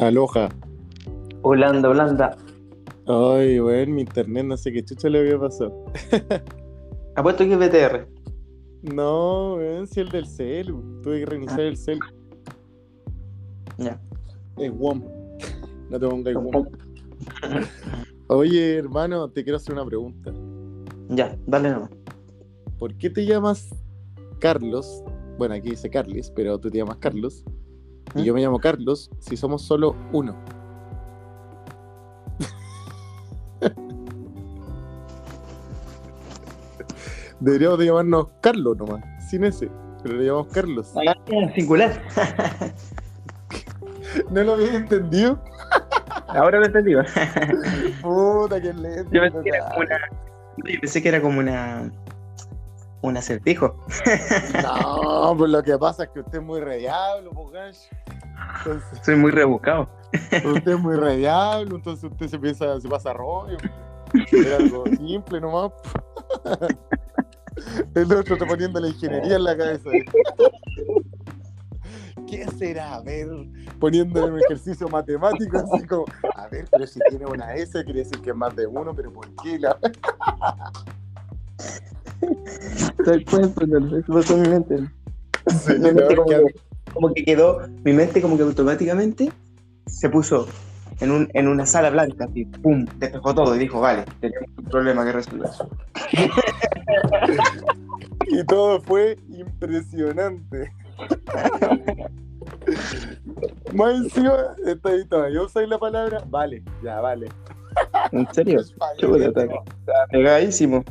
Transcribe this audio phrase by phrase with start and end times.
[0.00, 0.48] Aloha.
[1.42, 2.36] Holanda, Holanda.
[3.06, 5.84] Ay, weón, mi internet no sé qué chucha le había pasado.
[7.16, 8.06] Apuesto que es BTR.
[8.94, 11.00] No, weón, si el del celu.
[11.02, 12.00] Tuve que reiniciar el celu.
[13.78, 14.00] Ya.
[14.56, 15.02] Es WOM.
[15.90, 16.66] No te pongas WOM.
[18.26, 20.30] Oye, hermano, te quiero hacer una pregunta.
[21.08, 21.90] Ya, dale nomás.
[22.78, 23.74] ¿Por qué te llamas
[24.38, 25.02] Carlos?
[25.38, 27.42] Bueno, aquí dice Carlis, pero tú te llamas Carlos.
[28.14, 28.24] Y ¿Mm?
[28.24, 30.34] yo me llamo Carlos si somos solo uno.
[37.40, 39.70] Deberíamos de llamarnos Carlos nomás, sin ese.
[40.02, 40.92] Pero le llamamos Carlos.
[41.54, 42.02] Singular.
[44.30, 45.38] ¿No lo habías entendido?
[46.28, 46.92] Ahora lo entendí.
[46.92, 47.00] Yo
[48.02, 49.10] Puta, qué lento.
[49.10, 49.98] pensé que era como una.
[50.56, 51.92] Yo pensé que era como una.
[53.00, 53.76] Un acertijo.
[54.62, 57.88] No, pues lo que pasa es que usted es muy rediablo, pues, gancho.
[58.58, 59.88] Entonces, Soy muy rebuscado.
[60.12, 63.56] usted es muy rediablo, entonces usted se piensa, se pasa rollo.
[64.32, 65.72] Era algo simple nomás.
[67.94, 69.90] El otro está poniendo la ingeniería en la cabeza.
[72.26, 72.96] ¿Qué será?
[72.96, 73.28] A ver,
[73.80, 76.04] poniéndole un ejercicio matemático así como,
[76.36, 79.12] a ver, pero si tiene una S quiere decir que es más de uno, pero
[79.12, 79.58] ¿por qué?
[79.58, 79.76] La...
[83.04, 84.90] Tal cual, no, eso pasó en mi mente.
[85.48, 86.24] Sí, Mi mente no,
[87.00, 89.32] como, que- quedó, mi mente como que automáticamente
[89.86, 90.48] se puso
[91.00, 94.64] en, un, en una sala blanca, así, pum, despejó todo y dijo, vale, tenemos un
[94.64, 95.48] problema que resolver.
[98.30, 100.70] Y todo fue impresionante.
[103.72, 104.32] Más encima,
[104.66, 107.28] está ahí todavía usáis la palabra, vale, ya, vale.
[108.12, 108.60] ¿En serio?
[109.00, 109.62] Espagueti, Chuta, está, ¿no?
[109.80, 110.84] está pegadísimo.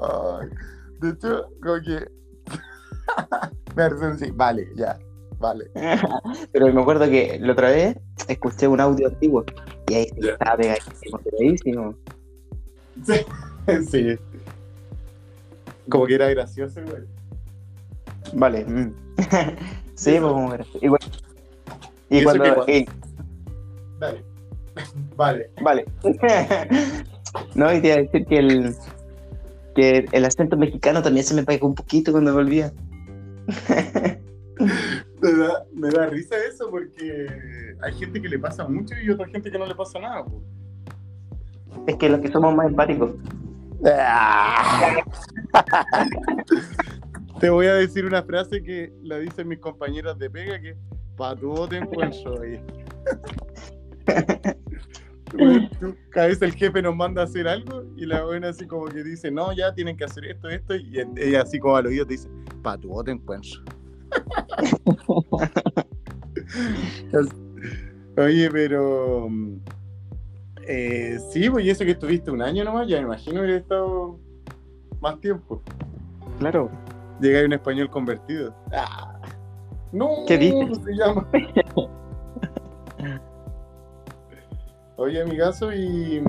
[0.00, 0.48] Ay,
[1.00, 2.08] de hecho, como que.
[4.18, 4.98] Sí, vale, ya,
[5.38, 5.70] vale.
[6.52, 7.96] Pero me acuerdo que la otra vez
[8.28, 9.44] escuché un audio antiguo
[9.88, 11.94] y ahí sí estaba pegadísimo, pegadísimo.
[13.90, 14.18] Sí.
[15.90, 17.02] Como que era gracioso, güey.
[18.32, 18.64] Vale.
[18.64, 18.94] mm.
[19.94, 20.64] sí, pues como era.
[20.80, 21.00] Igual.
[22.08, 22.44] Y Y eso cuando.
[22.44, 22.86] que cuando- y-
[23.98, 24.24] Dale.
[25.16, 25.50] Vale.
[25.62, 25.84] vale.
[27.54, 28.74] no, y te iba a decir que el.
[29.74, 32.72] Que el acento mexicano también se me pegó un poquito cuando volvía.
[35.20, 37.26] Me da, me da risa eso porque
[37.80, 40.24] hay gente que le pasa mucho y otra gente que no le pasa nada.
[41.86, 43.10] Es que los que somos más empáticos.
[47.40, 50.76] Te voy a decir una frase que la dicen mis compañeras de pega que
[51.16, 52.60] pa' tu voto encuentro ahí.
[55.36, 58.66] Bueno, tú- Cada vez el jefe nos manda a hacer algo y la buena así
[58.66, 61.86] como que dice, no, ya tienen que hacer esto, esto, y ella así como al
[61.86, 62.28] oído te dice,
[62.62, 63.60] pa' tu voto encuentro.
[68.16, 69.56] Oye, pero mm,
[70.66, 74.18] eh, sí, pues y eso que estuviste un año nomás, ya me imagino que estado
[75.00, 75.62] más tiempo.
[76.38, 76.70] Claro.
[77.20, 78.54] Llega un español convertido.
[78.72, 79.20] Ah,
[79.92, 80.78] no, ¿Qué dices?
[80.84, 81.26] se llama.
[84.98, 86.20] Oye, amigazo, y.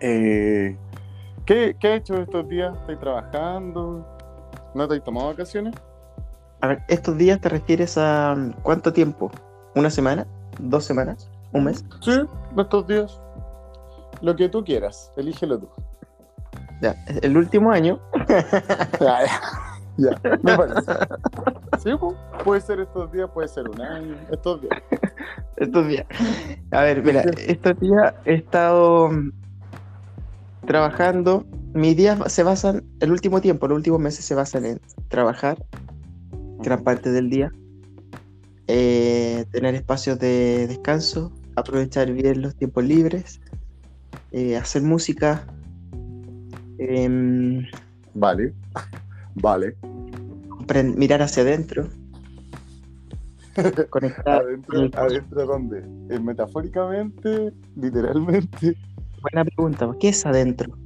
[0.00, 0.74] Eh,
[1.44, 2.74] ¿qué, ¿Qué has hecho estos días?
[2.80, 4.06] ¿Estás trabajando?
[4.74, 5.74] ¿No te has tomado vacaciones?
[6.62, 9.30] A ver, ¿estos días te refieres a mm, cuánto tiempo?
[9.74, 10.26] ¿Una semana?
[10.58, 11.30] ¿Dos semanas?
[11.52, 11.84] ¿Un mes?
[12.00, 12.22] Sí,
[12.56, 13.20] estos días.
[14.22, 15.68] Lo que tú quieras, elígelo tú.
[16.80, 18.00] Ya, el último año.
[19.96, 20.92] Ya, me parece.
[21.82, 21.90] Sí,
[22.44, 24.82] puede ser estos días, puede ser un año, estos días.
[25.56, 26.06] Estos días.
[26.72, 29.32] A ver, mira, estos días he estado mm,
[30.66, 31.44] trabajando.
[31.74, 35.64] Mis días se basan, el último tiempo, los últimos meses se basan en trabajar
[36.58, 37.52] gran parte del día,
[38.66, 43.40] eh, tener espacios de descanso, aprovechar bien los tiempos libres,
[44.32, 45.44] eh, hacer música,
[46.78, 47.64] em,
[48.14, 48.54] Vale,
[49.34, 49.76] vale.
[50.96, 51.88] Mirar hacia adentro,
[53.90, 54.42] conectar.
[54.42, 55.78] ¿Adentro, adentro dónde?
[56.10, 57.52] ¿Eh, ¿Metafóricamente?
[57.76, 58.76] ¿Literalmente?
[59.22, 60.76] Buena pregunta, ¿qué es adentro?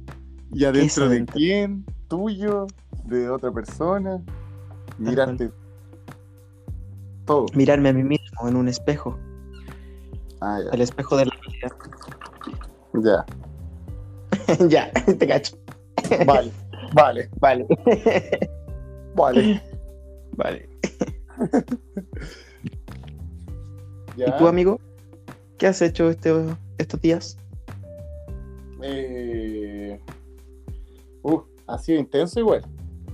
[0.53, 1.85] ¿Y adentro de quién?
[2.07, 2.67] ¿Tuyo?
[3.05, 4.21] ¿De otra persona?
[4.97, 5.51] Mirarte
[7.25, 7.45] todo.
[7.55, 9.17] Mirarme a mí mismo en un espejo,
[10.41, 11.75] Ah, el espejo de la ya.
[12.93, 13.25] vida.
[14.69, 15.57] ya, te cacho.
[16.09, 16.23] Ya.
[16.23, 16.51] Vale,
[16.93, 17.67] vale, Vale.
[19.15, 19.61] vale.
[20.39, 20.69] Vale.
[24.17, 24.25] Ya.
[24.27, 24.81] ¿Y tú, amigo?
[25.57, 26.33] ¿Qué has hecho este,
[26.77, 27.37] estos días?
[28.81, 29.97] Eh...
[31.23, 32.65] Uh, ha sido intenso igual.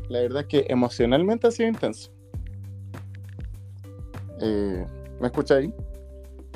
[0.10, 2.12] La verdad es que emocionalmente ha sido intenso.
[4.42, 4.86] Eh,
[5.19, 5.71] ¿Me escucha ahí?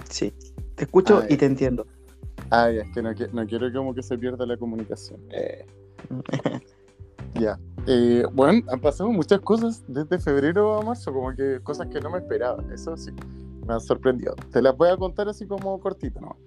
[0.10, 0.34] Sí.
[0.74, 1.86] Te escucho Ah, y te entiendo.
[2.50, 5.22] Ay, es que no, no quiero como que se pierda la comunicación.
[5.32, 5.64] Eh,
[7.40, 7.60] ya.
[7.92, 12.12] Eh, bueno, han pasado muchas cosas desde febrero a marzo, como que cosas que no
[12.12, 12.64] me esperaba.
[12.72, 13.12] Eso sí,
[13.66, 14.36] me han sorprendido.
[14.52, 16.38] Te las voy a contar así como cortito, ¿no?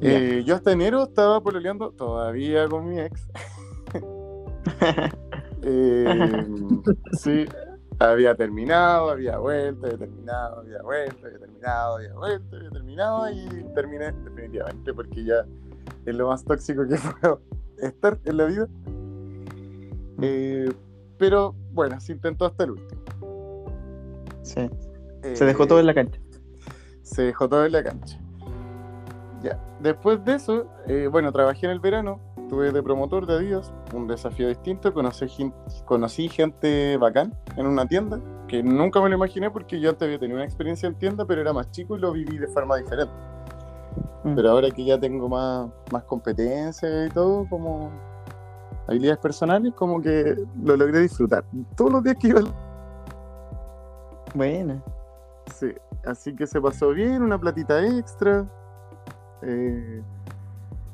[0.00, 3.28] Eh, yo hasta enero estaba pololeando todavía con mi ex.
[5.62, 6.46] Eh,
[7.12, 7.44] sí,
[7.98, 13.64] había terminado, había vuelto, había terminado, había vuelto, había terminado, había vuelto, había terminado y
[13.74, 15.44] terminé definitivamente porque ya
[16.06, 17.40] es lo más tóxico que puedo
[17.78, 18.68] estar en la vida.
[20.20, 20.70] Eh,
[21.18, 23.02] pero bueno, se intentó hasta el último.
[24.42, 24.68] Sí.
[25.22, 26.20] Eh, Se dejó todo en la cancha.
[27.02, 28.18] se dejó todo en la cancha.
[29.42, 29.58] Ya.
[29.80, 34.06] Después de eso, eh, bueno, trabajé en el verano, estuve de promotor de Adidas, un
[34.08, 34.92] desafío distinto,
[35.84, 40.18] conocí gente bacán en una tienda, que nunca me lo imaginé porque yo antes había
[40.18, 43.12] tenido una experiencia en tienda, pero era más chico y lo viví de forma diferente.
[44.24, 44.34] Mm.
[44.34, 47.90] Pero ahora que ya tengo más, más competencia y todo, como
[48.88, 51.44] habilidades personales, como que lo logré disfrutar.
[51.76, 52.40] Todos los días que iba
[54.34, 54.82] Buena.
[55.54, 55.72] Sí,
[56.04, 58.46] así que se pasó bien, una platita extra.
[59.42, 60.02] eh,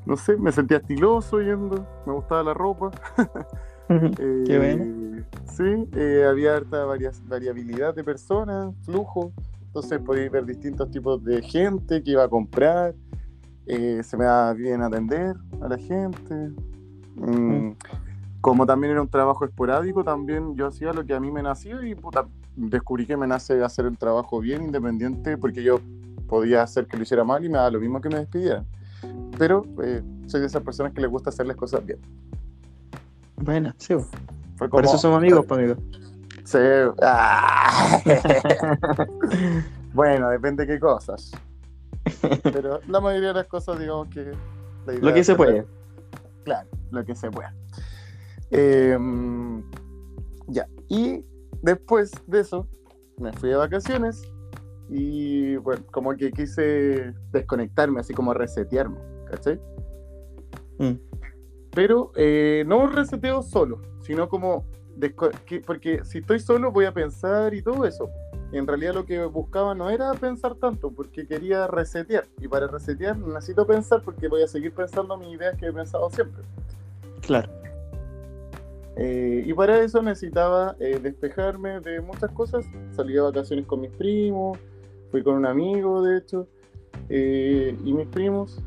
[0.07, 2.91] no sé, me sentía estiloso yendo, me gustaba la ropa.
[3.89, 5.25] eh, Qué bueno.
[5.47, 9.33] Sí, eh, había harta varias, variabilidad de personas, flujo.
[9.67, 12.95] Entonces podía ver distintos tipos de gente que iba a comprar.
[13.67, 16.53] eh, se me daba bien atender a la gente.
[17.17, 17.73] Mm,
[18.41, 21.83] Como también era un trabajo esporádico, también yo hacía lo que a mí me nació
[21.83, 22.27] y puta,
[22.57, 25.81] descubrí que me nace hacer el trabajo bien independiente porque yo
[26.29, 28.67] podía hacer que lo hiciera mal y me daba lo mismo que me despidieran.
[29.39, 31.99] Pero eh, soy de esas personas que les gusta hacer las cosas bien.
[33.37, 33.95] Buena, sí.
[34.59, 35.77] Por eso somos amigos, pues, amigo.
[36.45, 36.59] Sí.
[37.03, 38.01] Ah.
[39.95, 41.33] bueno, depende de qué cosas.
[42.43, 44.33] Pero la mayoría de las cosas, digamos que.
[44.87, 45.67] la idea Lo que se puede.
[46.45, 47.55] Claro, lo que se pueda.
[48.51, 49.63] Em,
[50.49, 51.25] ya, y
[51.63, 52.67] después de eso,
[53.19, 54.23] me fui de vacaciones
[54.89, 58.99] y, bueno, como que quise desconectarme, así como resetearme,
[59.31, 59.61] ¿cachai?
[60.79, 60.93] Mm.
[61.73, 64.65] Pero eh, no un reseteo solo, sino como,
[65.47, 68.09] que- porque si estoy solo voy a pensar y todo eso.
[68.53, 72.27] En realidad lo que buscaba no era pensar tanto, porque quería resetear.
[72.41, 76.09] Y para resetear necesito pensar porque voy a seguir pensando mis ideas que he pensado
[76.11, 76.45] siempre.
[77.27, 77.49] Claro.
[78.97, 82.65] Eh, y para eso necesitaba eh, despejarme de muchas cosas.
[82.93, 84.59] Salí de vacaciones con mis primos,
[85.11, 86.47] fui con un amigo, de hecho,
[87.09, 88.63] eh, y mis primos.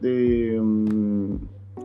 [0.00, 1.36] Mm,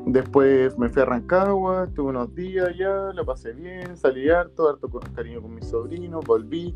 [0.05, 4.87] después me fui a Rancagua, estuve unos días allá, lo pasé bien, salí harto, harto
[4.87, 6.75] con cariño con mis sobrinos, volví.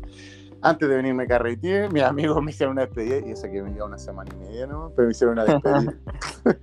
[0.60, 3.86] Antes de venirme carreteé, mis amigos me hicieron una despedida, y eso que me iba
[3.86, 4.92] una semana y media, ¿no?
[4.96, 5.94] Pero me hicieron una despedida.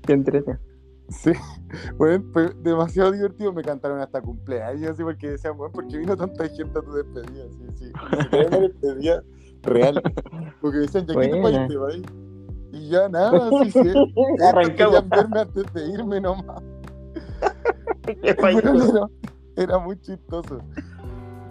[0.06, 0.60] Qué entrete.
[1.10, 1.32] Sí,
[1.98, 3.54] bueno, fue demasiado divertido.
[3.54, 6.94] Me cantaron hasta cumpleaños, así porque decían, bueno, ¿por qué vino tanta gente a tu
[6.94, 7.46] despedida?
[7.52, 7.92] Sí, sí,
[8.32, 9.24] una despedida
[9.64, 10.02] real.
[10.62, 12.04] Porque decían, ¿ya qué te país?
[12.72, 13.80] Y ya nada, sí, sí.
[14.76, 16.62] Querían verme antes de irme nomás.
[18.22, 19.10] Era,
[19.56, 20.60] era muy chistoso.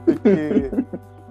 [0.06, 0.70] Es que,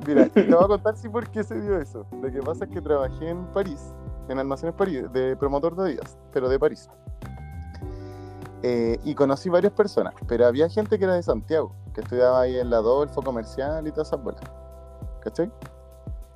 [0.05, 2.05] mira, te voy a contar sí por qué se dio eso.
[2.21, 3.93] Lo que pasa es que trabajé en París,
[4.27, 6.89] en Almacenes París, de promotor de días, pero de París.
[8.65, 12.57] Eh, y conocí varias personas, pero había gente que era de Santiago, que estudiaba ahí
[12.57, 14.41] en la Adolfo Comercial y todas esas bolas.
[15.21, 15.51] ¿Cachai?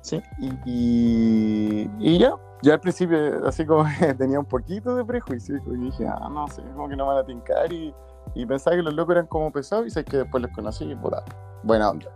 [0.02, 0.22] Sí.
[0.38, 3.84] Y, y, y ya, ya al principio así como
[4.18, 7.24] tenía un poquito de prejuicio y dije, ah, no sé, como que no van a
[7.24, 7.94] tincar y,
[8.34, 10.94] y pensaba que los locos eran como pesados y sé que después los conocí y
[10.94, 11.24] puta,
[11.62, 12.10] buena onda.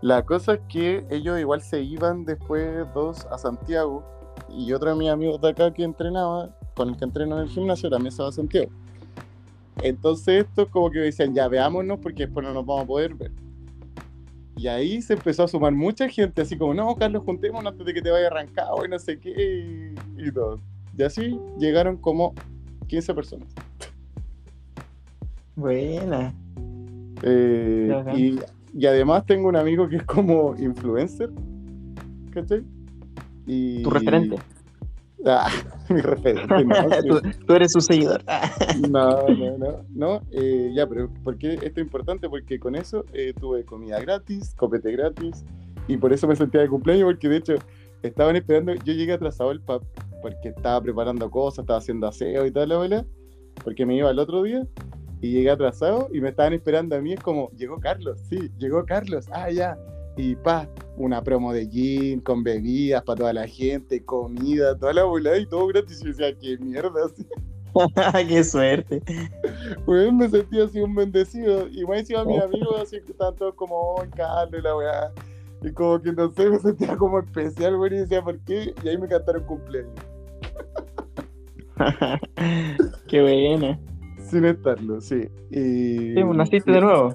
[0.00, 4.04] La cosa es que ellos igual se iban después dos a Santiago
[4.48, 7.48] y otro de mis amigos de acá que entrenaba, con el que entreno en el
[7.48, 8.70] gimnasio, también se va a Santiago.
[9.82, 13.32] Entonces esto como que decían, ya veámonos porque después no nos vamos a poder ver.
[14.56, 17.94] Y ahí se empezó a sumar mucha gente, así como, no, Carlos, juntémonos antes de
[17.94, 20.58] que te vaya arrancado y no sé qué, y, y todo.
[20.96, 22.34] Y así llegaron como
[22.88, 23.48] 15 personas.
[25.54, 26.34] Buena.
[27.22, 28.38] Eh, y,
[28.74, 31.30] y además tengo un amigo que es como influencer,
[32.32, 32.64] ¿cachai?
[33.46, 33.82] Y...
[33.82, 34.36] Tu referente.
[35.26, 35.50] Ah,
[35.88, 36.74] mi referente, no,
[37.08, 38.22] tú, tú eres su seguidor.
[38.88, 40.22] No, no, no, no.
[40.30, 42.28] eh, ya, pero ¿por qué esto es importante?
[42.28, 45.44] Porque con eso eh, tuve comida gratis, copete gratis,
[45.88, 47.54] y por eso me sentía de cumpleaños, porque de hecho
[48.02, 49.82] estaban esperando, yo llegué atrasado al pub,
[50.22, 53.04] porque estaba preparando cosas, estaba haciendo aseo y tal, la bola,
[53.64, 54.66] porque me iba el otro día,
[55.20, 58.84] y llegué atrasado y me estaban esperando a mí, es como, llegó Carlos, sí, llegó
[58.84, 59.76] Carlos, ah, ya,
[60.16, 60.68] y pa,
[60.98, 65.46] una promo de gin con bebidas para toda la gente, comida, toda la bola y
[65.46, 66.00] todo gratis.
[66.00, 67.26] Y yo decía, qué mierda, así.
[68.28, 69.02] Qué suerte.
[69.84, 71.68] Pues me sentía así un bendecido.
[71.68, 74.76] Y me decía a mis amigos así que estaban todos como, oh, Carlos, y la
[74.76, 75.12] weá.
[75.62, 78.74] Y como que no sé, me sentía como especial, güey, y decía, ¿por qué?
[78.82, 79.92] Y ahí me cantaron cumpleaños.
[83.08, 83.78] Qué buena.
[84.30, 85.28] Sin estarlo, sí.
[85.50, 86.14] Y...
[86.14, 87.14] Sí, pues, naciste de nuevo.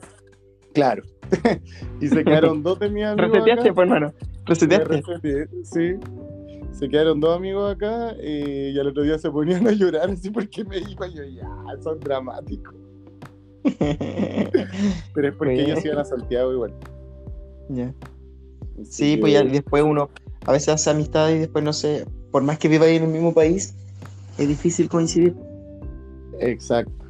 [0.74, 1.04] Claro.
[2.02, 3.32] y se quedaron dos de mis amigos.
[3.32, 3.74] Reseteaste, acá.
[3.74, 4.14] pues, hermano.
[4.46, 5.04] Reseteaste.
[5.64, 5.96] sí.
[6.72, 10.32] Se quedaron dos amigos acá eh, y al otro día se ponían a llorar así
[10.32, 11.48] porque me iba y yo, ya,
[11.84, 12.74] son dramáticos.
[15.14, 16.74] Pero es porque ellos iban a Santiago igual.
[17.70, 17.94] Ya.
[18.84, 20.10] Sí, pues ya después uno
[20.46, 23.10] a veces hace amistad y después no sé, por más que viva ahí en el
[23.10, 23.76] mismo país,
[24.38, 25.36] es difícil coincidir.
[26.40, 27.03] Exacto.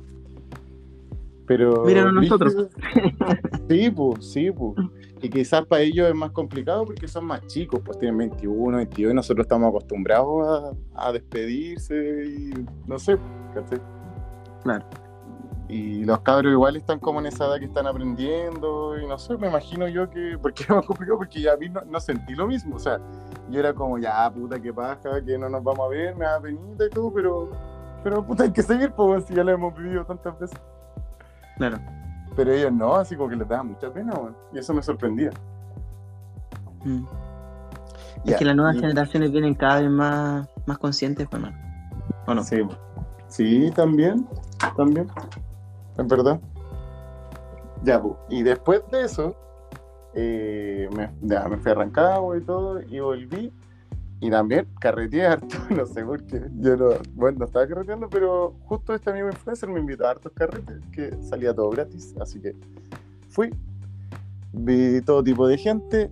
[1.53, 1.83] Pero.
[1.85, 2.55] Míranos nosotros.
[3.69, 4.75] Sí, pues, sí, pues.
[5.21, 9.11] Y quizás para ellos es más complicado porque son más chicos, pues tienen 21, 22
[9.11, 12.53] y nosotros estamos acostumbrados a, a despedirse y
[12.85, 13.17] no sé,
[13.53, 13.79] ¿cachai?
[14.63, 14.85] Claro.
[15.69, 19.37] Y los cabros igual están como en esa edad que están aprendiendo y no sé,
[19.37, 22.35] me imagino yo que, porque es más complicado porque ya a mí no, no sentí
[22.35, 22.99] lo mismo, o sea,
[23.49, 26.41] yo era como ya puta que paja, que no nos vamos a ver, me da
[26.41, 27.49] penita y todo, pero,
[28.03, 30.59] pero puta hay que seguir, pues si ya lo hemos vivido tantas veces.
[31.57, 31.77] Claro.
[32.35, 34.35] Pero ellos no, así como que les daba mucha pena, weón.
[34.53, 35.29] Y eso me sorprendía.
[36.83, 37.05] Mm.
[38.25, 41.61] Es que las nuevas y- generaciones vienen cada vez más, más conscientes, pues, hermano.
[42.25, 42.43] ¿O no?
[42.43, 42.61] Sí,
[43.27, 44.27] sí, también,
[44.77, 45.07] también.
[45.97, 46.39] Es verdad.
[47.83, 48.15] Ya, pues.
[48.29, 49.35] Y después de eso,
[50.13, 53.53] eh, me, ya, me fui a Rancagua y todo, y volví.
[54.25, 56.41] Y también carreteé harto, no sé por qué.
[56.59, 60.31] Yo no, bueno, no estaba carreteando, pero justo este amigo influencer me invitó a hartos
[60.33, 62.55] carretes, que salía todo gratis, así que
[63.29, 63.49] fui.
[64.53, 66.09] Vi todo tipo de gente.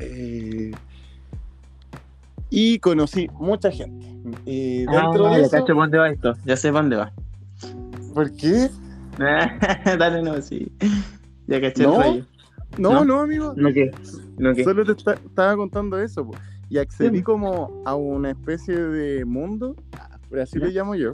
[0.00, 0.72] eh,
[2.50, 4.06] y conocí mucha gente.
[4.44, 6.34] Y dentro Ah, de eso, dónde va esto.
[6.44, 7.12] Ya sé dónde va.
[8.12, 8.68] ¿por qué?
[9.98, 10.70] Dale, no, sí.
[11.46, 11.96] Ya caché No.
[11.96, 12.24] el rollo.
[12.78, 13.04] No, ¿No?
[13.04, 13.54] no, amigo.
[13.56, 13.90] No, ¿qué?
[14.38, 14.62] No, ¿qué?
[14.64, 16.26] Solo te esta- estaba contando eso.
[16.26, 16.34] po.
[16.74, 19.76] Y accedí como a una especie de mundo,
[20.28, 21.12] por así le llamo yo,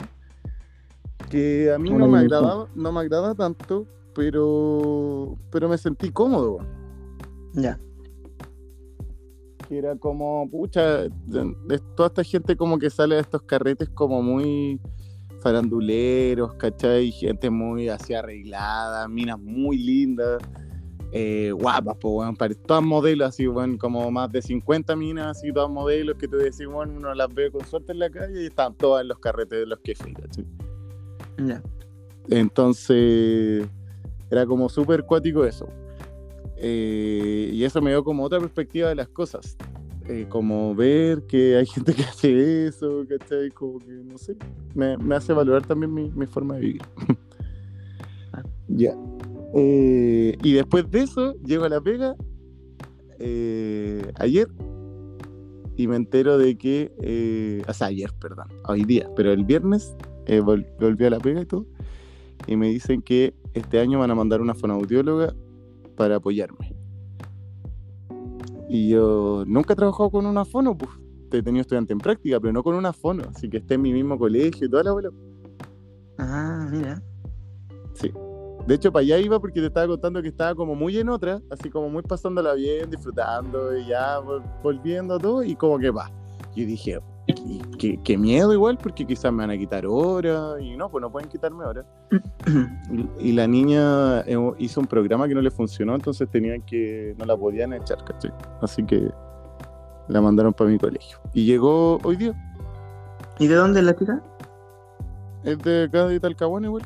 [1.29, 6.65] que a mí no me agradaba, no me agrada tanto, pero, pero me sentí cómodo.
[7.53, 7.79] Ya.
[9.67, 11.07] Que era como, pucha,
[11.95, 14.81] toda esta gente como que sale de estos carretes como muy
[15.41, 17.11] faranduleros, ¿cachai?
[17.11, 20.41] Gente muy así arreglada, minas muy lindas,
[21.11, 25.51] eh, guapas, pues, weón, pare- todas modelos así, weón, como más de 50 minas así,
[25.51, 28.45] todas modelos que tú decís, bueno, uno las ve con suerte en la calle y
[28.45, 29.93] están todas en los carretes de los que.
[31.45, 31.61] Ya.
[32.29, 33.67] Entonces,
[34.29, 35.67] era como súper cuático eso.
[36.57, 39.57] Eh, y eso me dio como otra perspectiva de las cosas.
[40.07, 43.49] Eh, como ver que hay gente que hace eso, ¿cachai?
[43.51, 44.35] Como que, no sé,
[44.75, 46.81] me, me hace valorar también mi, mi forma de vivir.
[48.67, 48.95] ya.
[49.53, 52.15] Eh, y después de eso, llego a la pega
[53.19, 54.47] eh, ayer
[55.75, 59.95] y me entero de que, eh, o sea, ayer, perdón, hoy día, pero el viernes
[60.25, 61.65] eh, vol- volví a la pega y todo,
[62.47, 65.33] y me dicen que este año van a mandar una fonoaudióloga
[65.95, 66.75] para apoyarme.
[68.69, 70.91] Y yo nunca he trabajado con una fono, pues
[71.33, 73.91] he tenido estudiante en práctica, pero no con una fono, así que esté en mi
[73.91, 75.09] mismo colegio y toda la bola.
[76.17, 77.01] Ah, mira.
[77.93, 78.11] Sí.
[78.67, 81.41] De hecho, para allá iba porque te estaba contando que estaba como muy en otra,
[81.49, 85.89] así como muy pasándola bien, disfrutando y ya vol- volviendo a todo, y como que
[85.89, 86.09] va.
[86.55, 87.33] Yo dije, qué,
[87.79, 91.11] qué- qué miedo igual, porque quizás me van a quitar horas, y no, pues no
[91.11, 91.85] pueden quitarme horas.
[93.19, 97.15] Y, y la niña eh, hizo un programa que no le funcionó, entonces tenían que,
[97.17, 98.31] no la podían echar, ¿cachai?
[98.61, 99.09] Así que
[100.07, 101.17] la mandaron para mi colegio.
[101.33, 102.33] Y llegó hoy día,
[103.39, 104.21] ¿Y de dónde es la chica?
[105.43, 106.83] es de acá de Talcahuano igual.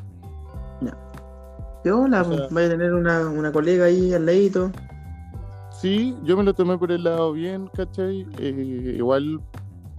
[1.91, 4.71] Hola, O sea- pues, vaya a tener una, una colega ahí al ladito.
[5.81, 8.25] Sí, yo me lo tomé por el lado bien, ¿cachai?
[8.39, 9.41] Eh, igual,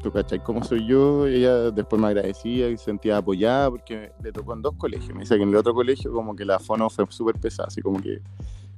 [0.02, 0.42] tú, ¿cachai?
[0.42, 4.62] Como soy yo, ella después me agradecía y se sentía apoyada porque le tocó en
[4.62, 5.12] dos colegios.
[5.14, 7.82] Me dice que en el otro colegio como que la fono fue súper pesada, así
[7.82, 8.22] como que,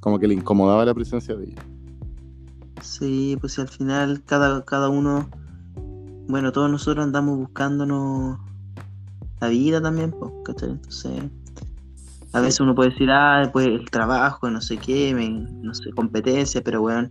[0.00, 1.62] como que le incomodaba la presencia de ella.
[2.83, 5.29] Sí, pues al final cada, cada uno,
[6.29, 8.38] bueno, todos nosotros andamos buscándonos
[9.41, 10.71] la vida también, pues, ¿cachai?
[10.71, 11.23] Entonces,
[12.32, 15.90] a veces uno puede decir, ah, pues el trabajo, no sé qué, me- no sé,
[15.92, 17.08] competencia, pero bueno,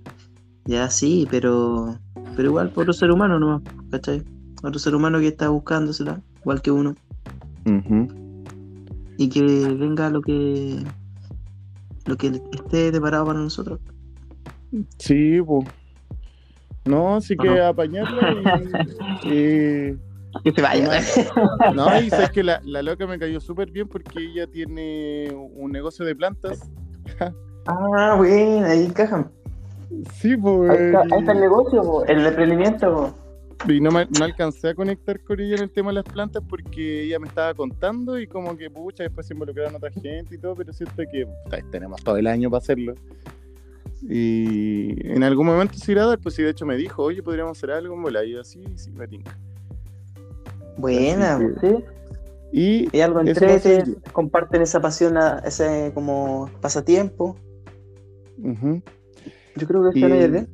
[0.66, 1.98] ya sí, pero,
[2.36, 3.62] pero igual, por otro ser humano, ¿no?
[3.92, 4.24] ¿cachai?
[4.64, 6.96] Otro ser humano que está buscándosela, igual que uno,
[7.66, 8.08] Ujú.
[9.18, 10.84] y que venga lo que,
[12.06, 13.80] lo que esté deparado para nosotros.
[15.00, 15.66] Sí, pues.
[16.86, 18.32] No, así que apañarla
[19.24, 20.07] y, y-
[20.44, 21.02] Que se vaya.
[21.74, 25.72] No, y sabes que la, la loca me cayó súper bien porque ella tiene un
[25.72, 26.70] negocio de plantas.
[27.66, 29.32] Ah, bueno, ahí encajan.
[30.14, 30.70] Sí, pues.
[30.70, 32.94] Ahí está, ahí está el negocio, po, el emprendimiento.
[32.94, 33.72] po.
[33.72, 36.44] Y no, me- no alcancé a conectar con ella en el tema de las plantas
[36.48, 40.38] porque ella me estaba contando y como que, pucha, después se involucraron otra gente y
[40.38, 41.28] todo, pero siento que
[41.72, 42.94] tenemos todo el año para hacerlo.
[44.04, 47.24] Y en algún momento se irá a dar, pues sí, de hecho me dijo, oye,
[47.24, 48.24] podríamos hacer algo en bola.
[48.24, 49.36] Y yo así, sí, me tinca.
[50.78, 51.68] Buena, sí.
[52.52, 57.36] Y Y algo ser- comparten esa pasión, a- ese como pasatiempo.
[58.42, 58.82] ujú.
[59.56, 60.48] Yo creo que Y- eso no es bien.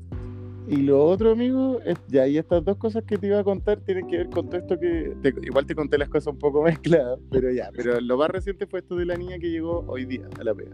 [0.66, 3.82] Y lo otro, amigo, es, ya, y estas dos cosas que te iba a contar
[3.82, 5.14] tienen que ver con todo esto que.
[5.22, 6.64] te- igual te conté las cosas un poco
[7.10, 7.70] mezcladas, pero ya.
[7.76, 10.54] Pero lo más reciente fue esto de la niña que llegó hoy día a la
[10.56, 10.72] pega.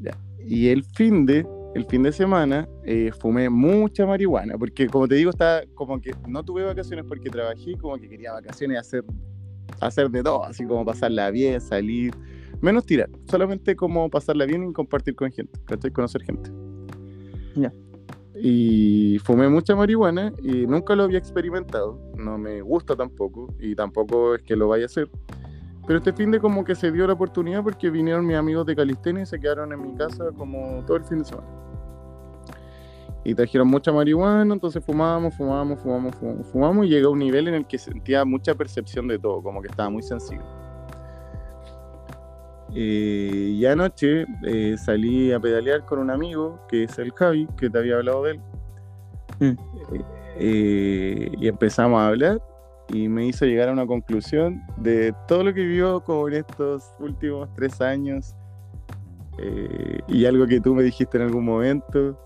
[0.00, 0.16] Ya.
[0.44, 1.46] Y el fin de.
[1.74, 6.12] El fin de semana eh, fumé mucha marihuana, porque como te digo, estaba como que
[6.26, 9.04] no tuve vacaciones porque trabajé, como que quería vacaciones hacer,
[9.80, 12.12] hacer de todo, así como pasarla bien, salir,
[12.60, 15.92] menos tirar, solamente como pasarla bien y compartir con gente, ¿cachai?
[15.92, 16.50] Conocer gente.
[17.54, 17.72] Ya.
[18.34, 22.00] Y fumé mucha marihuana y nunca lo había experimentado.
[22.16, 25.08] No me gusta tampoco y tampoco es que lo vaya a hacer.
[25.90, 28.76] Pero este fin de como que se dio la oportunidad porque vinieron mis amigos de
[28.76, 31.48] Calistenia y se quedaron en mi casa como todo el fin de semana.
[33.24, 37.48] Y trajeron mucha marihuana, entonces fumábamos, fumábamos, fumábamos, fumábamos, fumábamos y llegué a un nivel
[37.48, 40.44] en el que sentía mucha percepción de todo, como que estaba muy sensible.
[42.72, 47.68] Eh, y anoche eh, salí a pedalear con un amigo que es el Javi, que
[47.68, 48.40] te había hablado de él.
[49.40, 49.44] Mm.
[49.44, 50.04] Eh,
[50.36, 52.40] eh, y empezamos a hablar
[52.92, 57.52] y me hizo llegar a una conclusión de todo lo que vivió con estos últimos
[57.54, 58.34] tres años
[59.38, 62.18] eh, y algo que tú me dijiste en algún momento.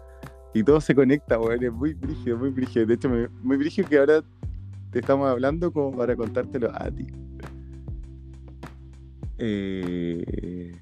[0.55, 2.87] Y todo se conecta, weón, es muy brígido, muy brígido.
[2.87, 3.11] De hecho,
[3.43, 4.23] muy brígido que ahora
[4.91, 7.07] te estamos hablando como para contártelo a ti.
[9.39, 10.73] Eh,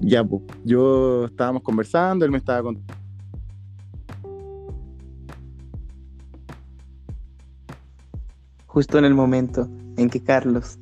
[0.00, 2.99] ya, pues, yo estábamos conversando, él me estaba contando.
[8.72, 10.78] Justo en el momento en que Carlos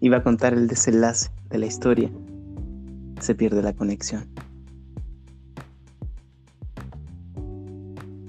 [0.00, 2.10] iba a contar el desenlace de la historia,
[3.20, 4.28] se pierde la conexión.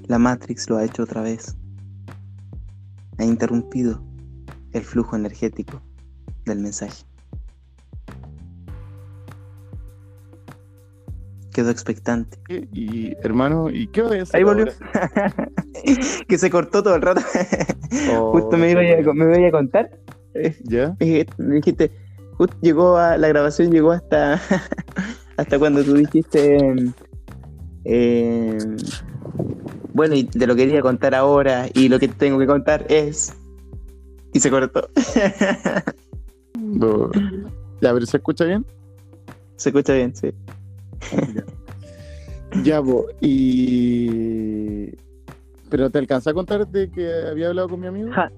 [0.06, 1.58] La Matrix lo ha hecho otra vez.
[3.18, 4.04] Ha interrumpido
[4.72, 5.82] el flujo energético
[6.46, 7.09] del mensaje.
[11.60, 12.38] Quedó expectante.
[12.72, 14.38] Y hermano, ¿y qué voy a hacer?
[14.38, 14.68] Ahí volvió.
[16.30, 17.20] que se cortó todo el rato.
[18.14, 19.90] Oh, Justo me iba a, me iba a contar.
[20.36, 20.96] Eh, ¿Ya?
[21.02, 21.92] Me dijiste- me dijiste,
[22.38, 24.40] justo llegó a, la grabación llegó hasta
[25.36, 26.56] hasta cuando tú dijiste
[27.84, 28.78] em,
[29.94, 33.34] bueno y te lo quería contar ahora y lo que tengo que contar es
[34.32, 34.90] y se cortó
[36.58, 37.10] No.
[37.82, 38.66] Ya, pero ¿se escucha bien?
[39.58, 40.32] se escucha bien sí
[42.64, 44.92] Ya, po, y...
[45.70, 48.10] ¿Pero te alcancé a contar de que había hablado con mi amigo?
[48.12, 48.32] Ja-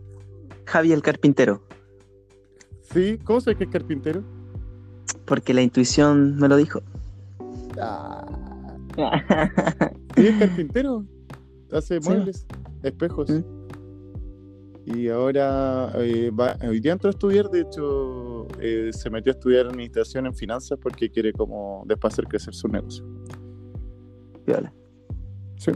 [0.66, 1.62] Javi el carpintero
[2.94, 4.22] Sí, ¿cómo sabes que es carpintero?
[5.26, 6.82] porque la intuición me lo dijo
[7.80, 8.26] Ah,
[10.16, 11.06] sí, es carpintero.
[11.72, 12.10] Hace Sí.
[12.10, 12.46] muebles,
[12.84, 13.30] espejos.
[13.30, 13.44] Mm.
[14.98, 19.36] Y ahora eh, va, hoy día entró a estudiar, de hecho, eh, se metió a
[19.36, 23.06] estudiar administración en finanzas porque quiere como después hacer crecer su negocio.
[24.46, 24.74] Piola.
[25.58, 25.72] Sí.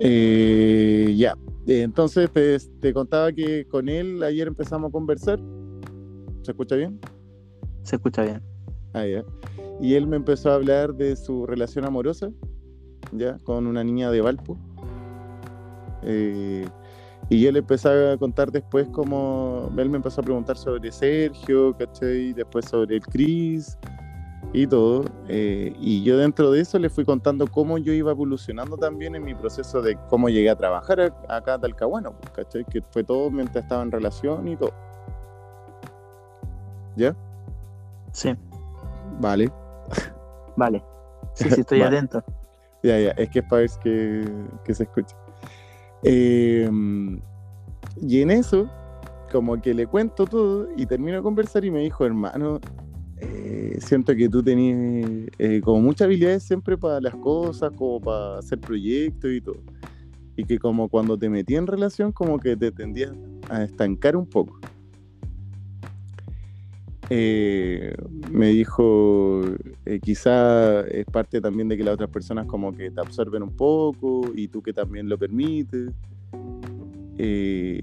[0.00, 5.40] Eh, ya, entonces te, te contaba que con él ayer empezamos a conversar.
[6.42, 7.00] ¿Se escucha bien?
[7.84, 8.42] se escucha bien
[8.94, 9.24] Ah, ya.
[9.80, 12.30] Y él me empezó a hablar de su relación amorosa,
[13.10, 14.56] ya, con una niña de Valpo.
[16.04, 16.64] Eh,
[17.28, 21.76] y yo le empecé a contar después cómo él me empezó a preguntar sobre Sergio,
[21.76, 22.32] ¿cachai?
[22.32, 23.78] Después sobre el Cris
[24.52, 25.04] y todo.
[25.28, 29.24] Eh, y yo dentro de eso le fui contando cómo yo iba evolucionando también en
[29.24, 32.64] mi proceso de cómo llegué a trabajar acá a Talcahuano, ¿cachai?
[32.64, 34.72] Que fue todo mientras estaba en relación y todo.
[36.96, 37.16] ¿Ya?
[38.12, 38.32] sí
[39.18, 39.50] Vale.
[40.56, 40.84] vale
[41.34, 41.96] sí sí estoy Vale.
[41.96, 42.22] atento
[42.84, 44.24] Ya, ya, es que es para ver que,
[44.64, 45.16] que se escuche.
[46.04, 46.70] Eh,
[48.00, 48.68] y en eso,
[49.32, 52.60] como que le cuento todo y termino de conversar y me dijo, hermano,
[53.18, 58.38] eh, siento que tú tenías eh, como muchas habilidades siempre para las cosas, como para
[58.38, 59.62] hacer proyectos y todo.
[60.36, 63.12] Y que como cuando te metí en relación, como que te tendías
[63.48, 64.60] a estancar un poco.
[67.10, 67.94] Eh,
[68.30, 69.42] me dijo,
[69.84, 73.54] eh, quizá es parte también de que las otras personas como que te absorben un
[73.54, 75.90] poco y tú que también lo permites.
[77.18, 77.80] Eh,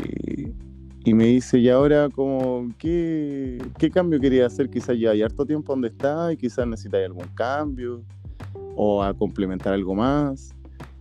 [1.04, 4.70] y me dice, y ahora como, ¿qué, qué cambio quería hacer?
[4.70, 8.04] Quizás ya hay harto tiempo donde está y quizás necesitas algún cambio
[8.76, 10.54] o a complementar algo más.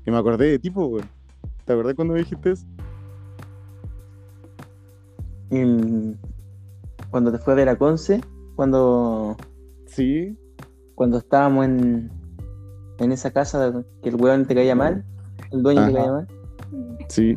[0.06, 0.98] Y me acordé de tipo.
[1.64, 2.66] ¿Te acordás cuando me dijiste eso?
[7.10, 8.20] Cuando te fue a ver a Conce,
[8.56, 9.36] cuando.
[9.86, 10.36] Sí.
[10.94, 12.10] Cuando estábamos en,
[12.98, 15.04] en esa casa que el weón te caía mal,
[15.50, 16.28] el dueño te caía mal.
[17.08, 17.34] Sí.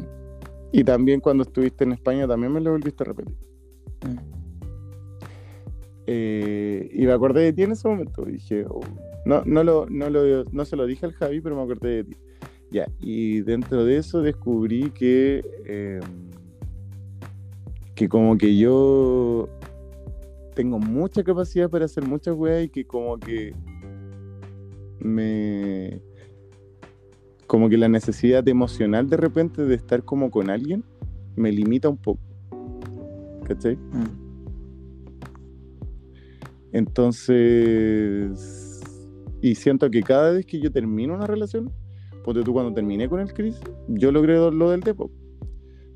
[0.72, 3.38] Y también cuando estuviste en España también me lo volviste a repetir.
[4.06, 4.44] Mm.
[6.08, 8.26] Eh, y me acordé de ti en ese momento.
[8.26, 8.82] Dije, oh,
[9.26, 12.04] no, no, lo, no, lo, no se lo dije al Javi, pero me acordé de
[12.04, 12.18] ti.
[12.72, 16.02] Ya, y dentro de eso descubrí que, em,
[17.94, 19.48] que como que yo
[20.54, 23.54] tengo mucha capacidad para hacer muchas weas y que como que
[25.00, 26.02] me...
[27.48, 30.84] Como que la necesidad emocional de repente de estar como con alguien
[31.36, 32.22] me limita un poco.
[33.46, 33.76] ¿Cachai?
[33.76, 34.24] Mm.
[36.72, 38.54] Entonces...
[39.42, 41.70] Y siento que cada vez que yo termino una relación,
[42.24, 45.12] porque tú cuando terminé con el Chris, yo logré lo del Depo.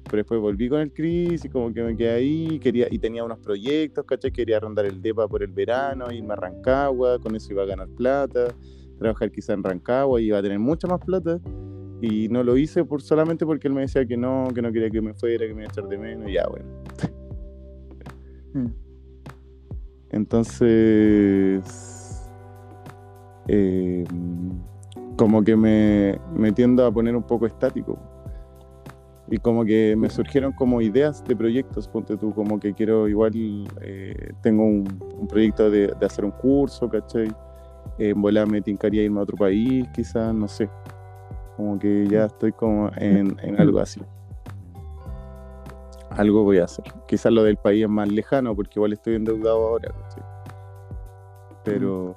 [0.09, 3.23] Pero después volví con el Chris y como que me quedé ahí quería, y tenía
[3.23, 4.31] unos proyectos, ¿cachai?
[4.31, 7.89] Quería rondar el DEPA por el verano, irme a Rancagua, con eso iba a ganar
[7.89, 8.47] plata,
[8.99, 11.39] trabajar quizá en Rancagua y iba a tener mucha más plata.
[12.01, 14.89] Y no lo hice por, solamente porque él me decía que no, que no quería
[14.89, 16.65] que me fuera, que me iba a echar de menos, y ya bueno.
[18.53, 18.67] Hmm.
[20.11, 21.59] Entonces,
[23.47, 24.05] eh,
[25.17, 27.99] como que me, me tiendo a poner un poco estático
[29.29, 33.33] y como que me surgieron como ideas de proyectos, ponte tú, como que quiero igual,
[33.81, 37.27] eh, tengo un, proyecto de, hacer un curso, ¿cachai?
[37.97, 40.69] En volar me tincaría irme a otro país, quizás, no sé,
[41.57, 44.01] como que ya estoy como en, algo así.
[46.11, 46.85] Algo voy a hacer.
[47.07, 50.23] Quizás lo del país es más lejano, porque igual estoy endeudado ahora, ¿cachai?
[51.65, 52.15] Pero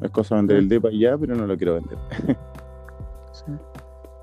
[0.00, 1.98] es cosa de vender el DEPA ya, pero no lo quiero vender.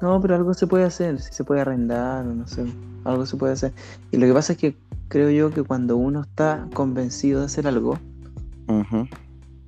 [0.04, 2.66] No, pero algo se puede hacer, si se puede arrendar, no sé,
[3.06, 3.72] algo se puede hacer.
[4.12, 4.76] Y lo que pasa es que
[5.08, 7.98] creo yo que cuando uno está convencido de hacer algo,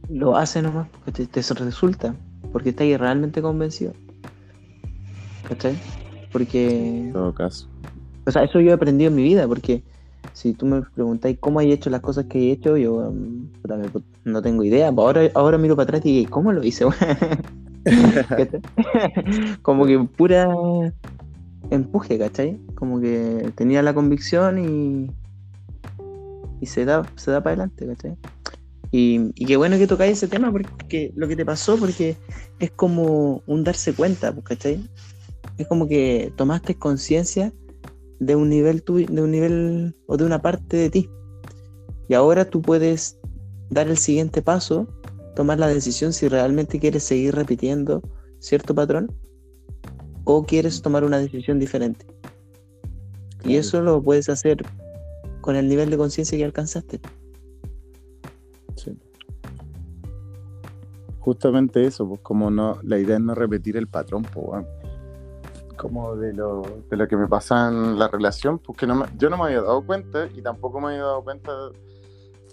[0.10, 2.14] lo hace nomás, porque te, resulta,
[2.52, 3.94] porque está ahí realmente convencido.
[5.48, 5.78] ¿Cachai?
[6.34, 7.06] Porque...
[7.06, 7.70] En todo caso.
[8.28, 9.84] O sea, eso yo he aprendido en mi vida, porque
[10.34, 13.48] si tú me preguntáis cómo he hecho las cosas que he hecho, yo um,
[14.26, 14.90] no tengo idea.
[14.90, 16.84] Ahora, ahora miro para atrás y digo, ¿cómo lo hice?
[19.62, 20.48] como que pura
[21.70, 22.60] empuje, ¿cachai?
[22.76, 25.12] Como que tenía la convicción y,
[26.62, 28.18] y se da, se da para adelante, ¿cachai?
[28.92, 32.16] Y, y qué bueno que tocáis ese tema, porque lo que te pasó, porque
[32.60, 34.90] es como un darse cuenta, pues, ¿cachai?
[35.58, 37.52] Es como que tomaste conciencia
[38.20, 41.10] de un nivel de un nivel o de una parte de ti.
[42.08, 43.18] Y ahora tú puedes
[43.70, 44.88] dar el siguiente paso
[45.36, 48.02] tomar la decisión si realmente quieres seguir repitiendo
[48.40, 49.12] cierto patrón
[50.24, 52.06] o quieres tomar una decisión diferente.
[53.44, 54.66] Y eso lo puedes hacer
[55.42, 57.00] con el nivel de conciencia que alcanzaste.
[58.76, 58.98] Sí.
[61.20, 64.66] Justamente eso, pues como no, la idea es no repetir el patrón, pues,
[65.76, 69.38] como de lo, de lo que me pasa en la relación, porque no yo no
[69.38, 71.52] me había dado cuenta y tampoco me había dado cuenta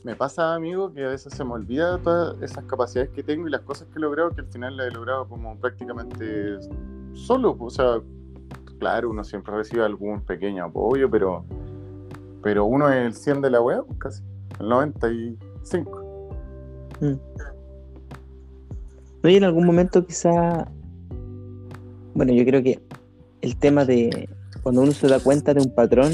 [0.05, 3.51] me pasa, amigo, que a veces se me olvida todas esas capacidades que tengo y
[3.51, 6.59] las cosas que he logrado, que al final las he logrado como prácticamente
[7.15, 7.57] solo.
[7.59, 8.01] O sea,
[8.79, 11.45] claro, uno siempre recibe algún pequeño apoyo, pero,
[12.43, 14.23] pero uno es el 100 de la web, pues, casi,
[14.61, 16.31] el 95.
[17.01, 17.15] Mm.
[19.25, 20.69] Oye, en algún momento quizá,
[22.15, 22.83] bueno, yo creo que
[23.41, 24.29] el tema de
[24.65, 26.13] cuando uno se da cuenta de un patrón,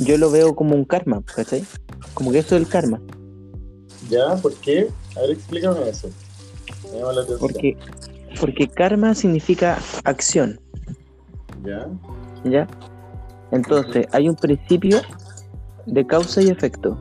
[0.00, 1.64] yo lo veo como un karma, ¿cachai?
[2.14, 3.00] Como que eso es el karma.
[4.08, 4.34] ¿Ya?
[4.36, 4.88] ¿Por qué?
[5.16, 6.08] A ver, explícame eso.
[6.90, 7.38] Me llama la atención.
[7.40, 7.76] Porque,
[8.40, 10.60] porque karma significa acción.
[11.64, 11.86] ¿Ya?
[12.44, 12.66] ¿Ya?
[13.52, 15.00] Entonces, hay un principio
[15.86, 16.98] de causa y efecto.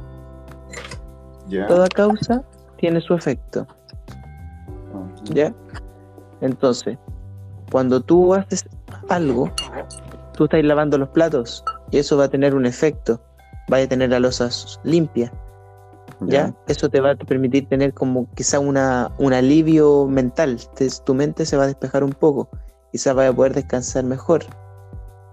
[1.48, 1.68] ¿Ya?
[1.68, 2.44] Toda causa
[2.78, 3.66] tiene su efecto.
[5.34, 5.54] ¿Ya?
[6.42, 6.98] Entonces,
[7.72, 8.66] cuando tú haces
[9.08, 9.52] algo,
[10.36, 13.22] tú estás lavando los platos y eso va a tener un efecto,
[13.68, 14.50] vaya a tener la losa
[14.84, 15.32] limpia.
[16.22, 16.54] ¿Ya?
[16.68, 20.60] Eso te va a permitir tener como quizá una, un alivio mental.
[21.06, 22.50] tu mente se va a despejar un poco.
[22.92, 24.44] Quizás vaya a poder descansar mejor.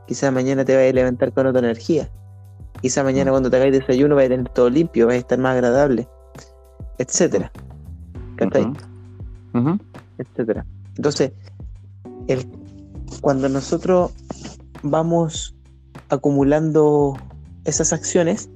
[0.07, 2.09] Quizás mañana te vaya a levantar con otra energía.
[2.83, 5.55] Esa mañana cuando te hagáis desayuno vais a tener todo limpio, vais a estar más
[5.55, 6.09] agradable,
[6.99, 7.51] etcétera.
[10.19, 10.65] Etcétera.
[10.97, 11.33] Entonces,
[12.29, 12.47] el,
[13.23, 14.13] cuando nosotros
[14.83, 15.56] vamos
[16.09, 17.17] acumulando
[17.65, 18.49] esas acciones,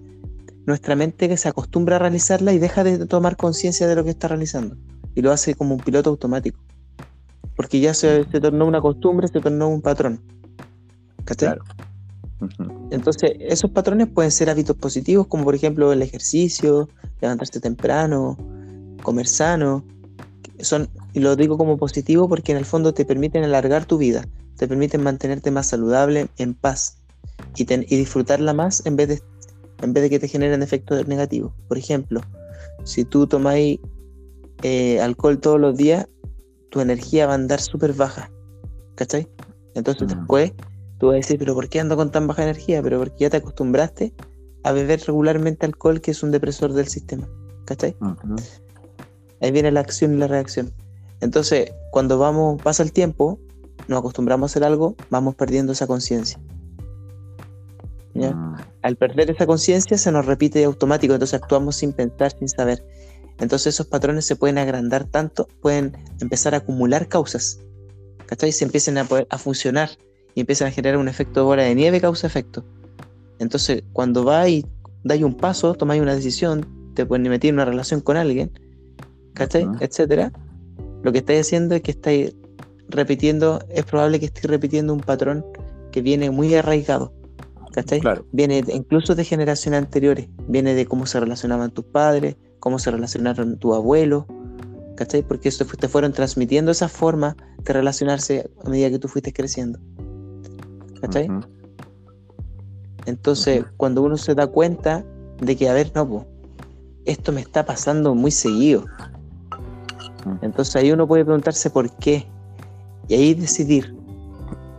[0.66, 4.11] nuestra mente que se acostumbra a realizarla y deja de tomar conciencia de lo que
[4.11, 4.76] está realizando.
[5.14, 6.61] Y lo hace como un piloto automático.
[7.57, 10.20] Porque ya se, se tornó una costumbre, se tornó un patrón.
[11.24, 11.55] ¿Cachai?
[11.55, 11.64] Claro.
[12.90, 16.88] Entonces, esos patrones pueden ser hábitos positivos, como por ejemplo el ejercicio,
[17.20, 18.38] levantarse temprano,
[19.03, 19.85] comer sano.
[20.61, 24.26] Son, y lo digo como positivo porque en el fondo te permiten alargar tu vida,
[24.57, 26.99] te permiten mantenerte más saludable, en paz
[27.57, 29.22] y, ten- y disfrutarla más en vez, de,
[29.83, 31.53] en vez de que te generen efectos negativos.
[31.68, 32.20] Por ejemplo,
[32.85, 33.79] si tú tomáis
[34.62, 36.07] eh, alcohol todos los días,
[36.70, 38.31] tu energía va a andar súper baja.
[38.94, 39.29] ¿Cachai?
[39.74, 40.18] Entonces Mm.
[40.18, 40.53] después
[40.98, 42.83] tú vas a decir, pero ¿por qué ando con tan baja energía?
[42.83, 44.12] Pero porque ya te acostumbraste
[44.62, 47.26] a beber regularmente alcohol, que es un depresor del sistema.
[47.64, 47.96] ¿Cachai?
[48.00, 48.37] Ujú.
[49.40, 50.70] Ahí viene la acción y la reacción.
[51.20, 53.38] Entonces, cuando vamos, pasa el tiempo,
[53.88, 56.38] nos acostumbramos a hacer algo, vamos perdiendo esa conciencia.
[58.20, 58.37] ¿Ya?
[58.83, 62.85] Al perder esa conciencia se nos repite automático, entonces actuamos sin pensar, sin saber.
[63.38, 67.61] Entonces esos patrones se pueden agrandar tanto, pueden empezar a acumular causas.
[68.26, 68.52] ¿Cachai?
[68.52, 69.90] Se empiezan a, poder- a funcionar
[70.35, 72.64] y empiezan a generar un efecto de bola de nieve causa-efecto.
[73.38, 74.66] Entonces, cuando va y
[75.02, 78.52] dais un paso, tomáis una decisión, te pueden meter en una relación con alguien,
[79.33, 79.66] ¿cachai?
[79.80, 80.33] Etcétera.
[81.02, 82.35] Lo que estáis haciendo es que estáis
[82.88, 85.44] repitiendo, es probable que estéis repitiendo un patrón
[85.90, 87.12] que viene muy arraigado,
[87.72, 88.00] ¿cachai?
[88.00, 88.24] Claro.
[88.33, 92.90] Viene de- incluso de generaciones anteriores, viene de cómo se relacionaban tus padres, cómo se
[92.90, 94.24] relacionaron tus abuelos,
[94.96, 95.22] ¿cachai?
[95.22, 99.78] Porque eso te fueron transmitiendo esa forma de relacionarse a medida que tú fuiste creciendo,
[101.00, 101.28] ¿cachai?
[103.06, 105.04] Entonces, cuando uno se da cuenta
[105.40, 106.26] de que, a ver, no, po,
[107.06, 108.85] esto me está pasando muy seguido.
[110.42, 112.26] Entonces ahí uno puede preguntarse por qué.
[113.09, 113.96] Y ahí decidir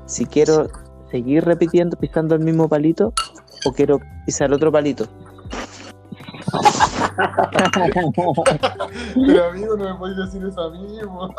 [0.05, 0.69] si quiero
[1.11, 3.13] seguir repitiendo, pisando el mismo palito,
[3.65, 5.07] o quiero pisar otro palito.
[9.15, 11.33] Pero amigo, no me podéis decir eso a mí, po.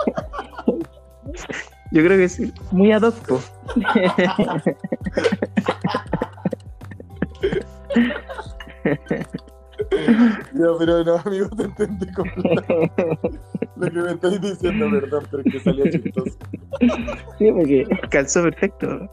[1.91, 3.41] Yo creo que sí, muy adopto.
[10.55, 13.31] Ya, pero no, amigo, te entendí completamente.
[13.77, 16.37] Lo que me estáis diciendo, perdón, pero es que salió chistoso.
[17.39, 19.09] Sí, porque calzó perfecto.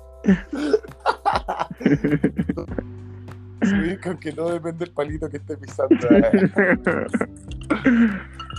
[4.03, 5.95] Con que no depende el palito que esté pisando.
[6.12, 6.49] eh.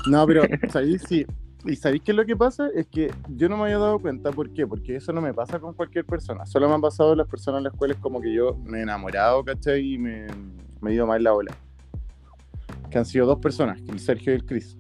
[0.09, 1.03] No, pero ¿sabéis?
[1.09, 1.27] Sí.
[1.65, 2.69] ¿Y sabéis qué es lo que pasa?
[2.75, 4.31] Es que yo no me había dado cuenta.
[4.33, 4.67] ¿Por qué?
[4.67, 6.47] Porque eso no me pasa con cualquier persona.
[6.47, 9.45] Solo me han pasado las personas en las cuales como que yo me he enamorado,
[9.45, 9.95] ¿cachai?
[9.95, 10.27] Y me,
[10.81, 11.55] me he ido mal la ola.
[12.91, 14.77] Que han sido dos personas, el Sergio y el Chris.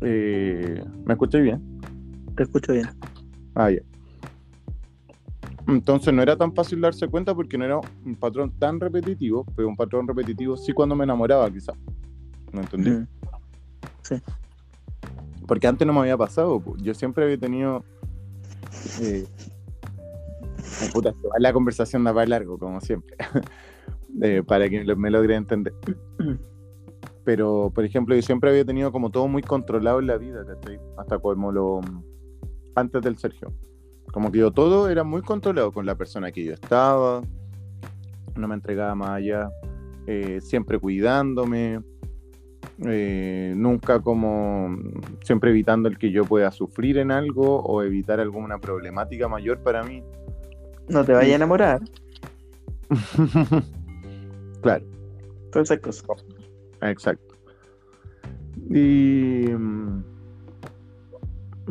[0.00, 1.80] Eh, ¿Me escucháis bien?
[2.36, 2.88] Te escucho bien.
[3.54, 3.80] Ah, ya.
[5.66, 9.68] Entonces no era tan fácil darse cuenta porque no era un patrón tan repetitivo, pero
[9.68, 11.76] un patrón repetitivo sí cuando me enamoraba, quizás.
[12.52, 12.90] ¿No entendí?
[12.90, 13.06] Mm.
[15.46, 16.60] Porque antes no me había pasado.
[16.60, 16.76] po.
[16.78, 17.84] Yo siempre había tenido.
[19.00, 19.26] Eh,
[20.92, 23.16] puta, se va la conversación da para largo, como siempre.
[24.22, 25.74] Eh, para que me logre entender.
[27.24, 30.78] Pero, por ejemplo, yo siempre había tenido como todo muy controlado en la vida, ¿cachai?
[30.96, 31.80] Hasta como lo.
[32.76, 33.52] Antes del Sergio.
[34.14, 37.20] Como que yo todo era muy controlado con la persona que yo estaba.
[38.36, 39.50] No me entregaba más allá.
[40.06, 41.80] eh, siempre cuidándome.
[42.86, 44.76] eh, nunca como.
[45.24, 49.82] Siempre evitando el que yo pueda sufrir en algo o evitar alguna problemática mayor para
[49.82, 50.04] mí.
[50.88, 51.80] No te vayas a enamorar.
[54.62, 54.84] claro.
[55.50, 56.24] Todas esas cosas.
[56.82, 57.34] Exacto.
[58.70, 59.46] Y.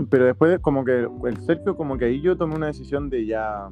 [0.10, 3.68] Pero después, como que el Sergio, como que ahí yo tomé una decisión de ya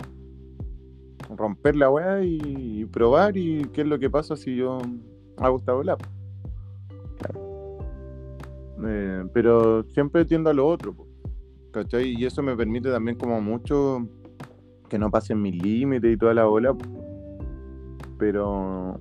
[1.35, 4.79] romper la weá y, y probar y qué es lo que pasa si yo
[5.37, 5.97] hago esta bola.
[8.83, 11.07] Eh, pero siempre tiendo a lo otro, po,
[11.71, 12.15] ¿cachai?
[12.17, 14.07] Y eso me permite también como mucho
[14.89, 16.73] que no pasen mis límites y toda la bola.
[16.73, 16.85] po.
[18.17, 18.99] Pero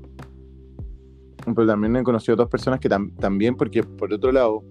[1.54, 4.62] pero también he conocido otras personas que tam- también, porque por otro lado,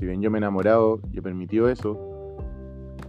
[0.00, 2.00] si bien yo me he enamorado y he permitido eso,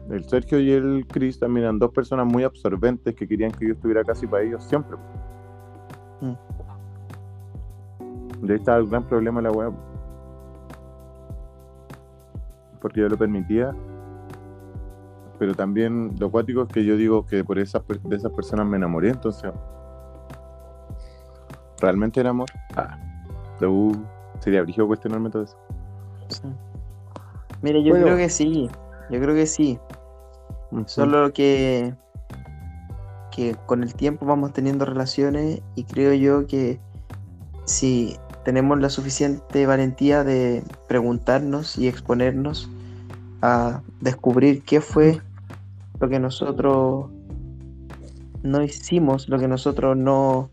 [0.09, 3.73] el Sergio y el Chris también eran dos personas muy absorbentes que querían que yo
[3.73, 4.97] estuviera casi para ellos siempre.
[6.19, 6.33] Mm.
[8.45, 9.71] De ahí está el gran problema de la web.
[12.81, 13.73] Porque yo lo permitía.
[15.39, 18.75] Pero también lo cuático es que yo digo que por esas, de esas personas me
[18.75, 19.49] enamoré, entonces
[21.79, 22.49] ¿Realmente era amor?
[22.75, 22.97] Ah,
[23.65, 23.95] uh,
[24.39, 25.57] sería brígido cuestionarme todo eso.
[26.27, 26.43] Sí.
[27.61, 28.05] Mire, yo Bueno.
[28.05, 28.69] creo que sí.
[29.09, 29.79] Yo creo que sí.
[30.85, 31.93] Solo que,
[33.31, 36.79] que con el tiempo vamos teniendo relaciones y creo yo que
[37.65, 42.69] si tenemos la suficiente valentía de preguntarnos y exponernos
[43.41, 45.21] a descubrir qué fue
[45.99, 47.09] lo que nosotros
[48.43, 50.49] no hicimos, lo que nosotros no,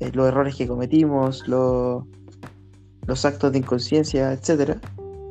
[0.00, 2.06] eh, los errores que cometimos, lo-
[3.06, 4.80] los actos de inconsciencia, etcétera.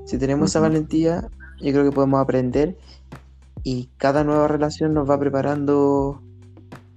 [0.06, 1.28] Si tenemos esa valentía,
[1.60, 2.78] yo creo que podemos aprender
[3.64, 6.22] y cada nueva relación nos va preparando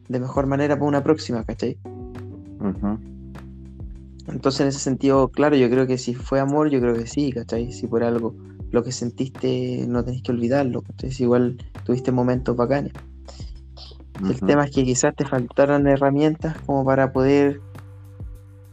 [0.08, 1.78] de mejor manera para una próxima, ¿cachai?
[2.60, 2.98] Ujú.
[4.28, 7.32] Entonces, en ese sentido, claro, yo creo que si fue amor, yo creo que sí,
[7.32, 7.72] ¿cachai?
[7.72, 8.34] Si por algo
[8.72, 11.12] lo que sentiste no tenés que olvidarlo, ¿cachai?
[11.12, 12.92] Si igual tuviste momentos bacanes.
[14.16, 14.46] El Ujú.
[14.46, 17.60] tema es que quizás te faltaron herramientas como para poder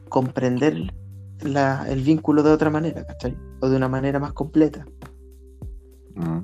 [0.10, 0.91] comprender
[1.43, 3.38] la- el vínculo de otra manera, ¿cachai?
[3.62, 4.86] O de una manera más completa.
[6.15, 6.41] Mm.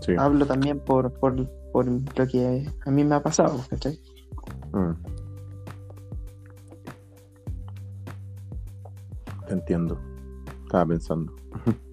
[0.00, 0.14] Sí.
[0.18, 3.98] Hablo también por, por, por lo que a mí me ha pasado, ¿cachai?
[4.72, 4.92] Mm.
[9.46, 9.98] Te entiendo.
[10.64, 11.34] Estaba pensando.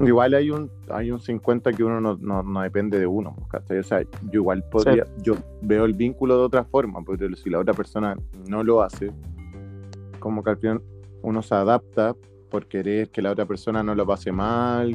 [0.00, 3.48] Igual hay un hay un 50 que uno no, no, no depende de uno, pues,
[3.48, 3.78] ¿cachai?
[3.78, 7.60] O sea, yo igual podría, yo veo el vínculo de otra forma, pero si la
[7.60, 8.16] otra persona
[8.48, 9.12] no lo hace,
[10.18, 10.82] como que al final
[11.22, 12.14] uno se adapta
[12.50, 14.94] por querer que la otra persona no lo pase mal,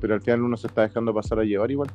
[0.00, 1.90] pero al final uno se está dejando pasar a llevar igual.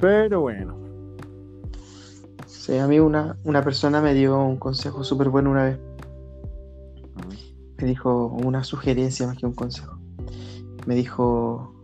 [0.00, 0.76] Pero bueno.
[2.46, 5.78] Sí, a mí una, una persona me dio un consejo súper bueno una vez.
[7.80, 9.98] Me dijo una sugerencia más que un consejo.
[10.86, 11.74] Me dijo,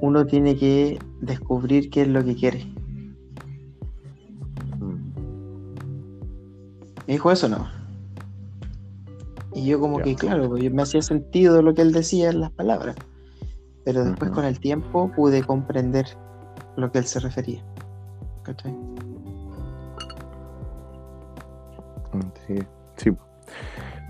[0.00, 2.64] uno tiene que descubrir qué es lo que quiere.
[7.06, 7.66] Me dijo eso, ¿no?
[9.54, 10.04] Y yo como Ya.
[10.04, 12.94] que, claro, pues, me hacía sentido lo que él decía en las palabras.
[13.84, 16.06] Pero después con el tiempo pude comprender
[16.76, 17.64] lo que él se refería.
[18.42, 18.76] ¿Cachai?
[22.46, 22.58] Sí,
[22.98, 23.10] sí.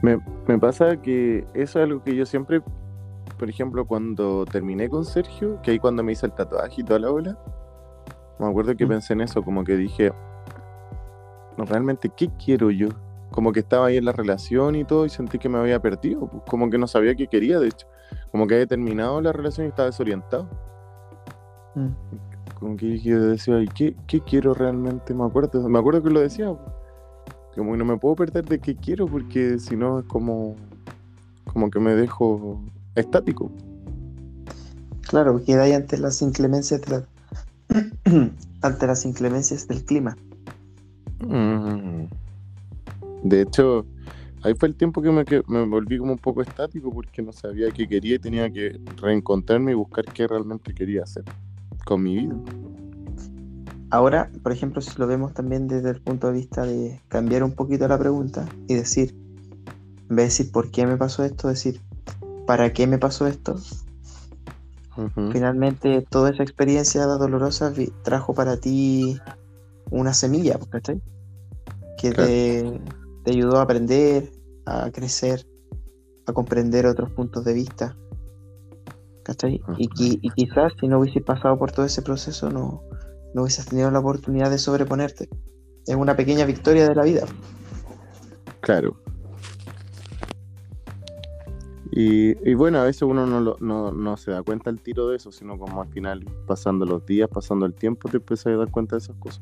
[0.02, 2.60] Me, me pasa que eso es algo que yo siempre,
[3.38, 6.98] por ejemplo, cuando terminé con Sergio, que ahí cuando me hice el tatuaje y toda
[7.00, 7.38] la ola,
[8.38, 8.88] me acuerdo que Mm.
[8.88, 10.12] pensé en eso, como que dije,
[11.56, 12.88] no, realmente, ¿qué quiero yo?
[13.32, 16.28] Como que estaba ahí en la relación y todo y sentí que me había perdido,
[16.28, 17.86] pues, como que no sabía qué quería, de hecho.
[18.30, 20.48] Como que había terminado la relación y estaba desorientado.
[21.74, 21.88] Mm.
[22.58, 25.12] Como que yo decía, "Ay, ¿qué, qué quiero realmente?
[25.14, 26.54] Me acuerdo, me acuerdo que lo decía.
[27.58, 30.54] Como que no me puedo perder de qué quiero porque si no es como,
[31.52, 32.62] como que me dejo
[32.94, 33.50] estático.
[35.02, 37.08] Claro, queda ahí ante las inclemencias de la-
[38.62, 40.16] ante las inclemencias del clima.
[41.18, 42.04] Mm.
[43.24, 43.84] De hecho,
[44.44, 47.32] ahí fue el tiempo que me, que me volví como un poco estático porque no
[47.32, 51.24] sabía qué quería y tenía que reencontrarme y buscar qué realmente quería hacer
[51.84, 52.36] con mi vida.
[53.90, 57.52] Ahora, por ejemplo, si lo vemos también desde el punto de vista de cambiar un
[57.52, 59.14] poquito la pregunta y decir,
[60.10, 61.80] en vez de decir por qué me pasó esto, decir
[62.46, 63.56] para qué me pasó esto,
[65.32, 67.72] finalmente toda esa experiencia dolorosa
[68.02, 69.18] trajo para ti
[69.90, 71.00] una semilla, ¿cachai?
[71.98, 72.80] Que te,
[73.24, 74.30] te ayudó a aprender,
[74.66, 75.46] a crecer,
[76.26, 77.96] a comprender otros puntos de vista.
[79.22, 79.62] ¿Cachai?
[79.76, 79.94] Y, Ujú.
[79.94, 82.82] qui- y quizás si no hubieses pasado por todo ese proceso no,
[83.34, 85.28] no hubieses tenido la oportunidad de sobreponerte.
[85.86, 87.24] Es una pequeña victoria de la vida.
[88.60, 88.96] Claro.
[91.90, 95.08] Y, y bueno, a veces uno no, lo- no, no se da cuenta al tiro
[95.08, 98.56] de eso, sino como al final, pasando los días, pasando el tiempo, te empiezas a
[98.56, 99.40] dar cuenta de esas cosas.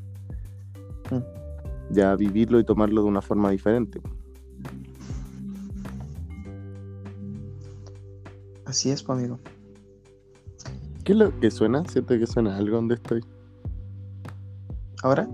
[1.10, 1.92] Mm.
[1.92, 4.00] Ya vivirlo y tomarlo de una forma diferente.
[8.64, 9.38] Así es, pues, amigo.
[11.04, 11.84] ¿Qué es lo que suena?
[11.88, 13.24] Siento que suena algo donde estoy.
[15.02, 15.28] Ahora,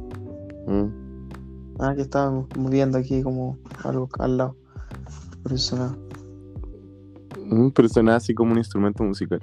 [0.67, 0.87] Mm.
[1.81, 4.57] ah, que estábamos moviendo aquí como algo al lado.
[5.43, 5.97] Por eso sonaba.
[7.47, 9.41] Mm, pero suena así como un instrumento musical.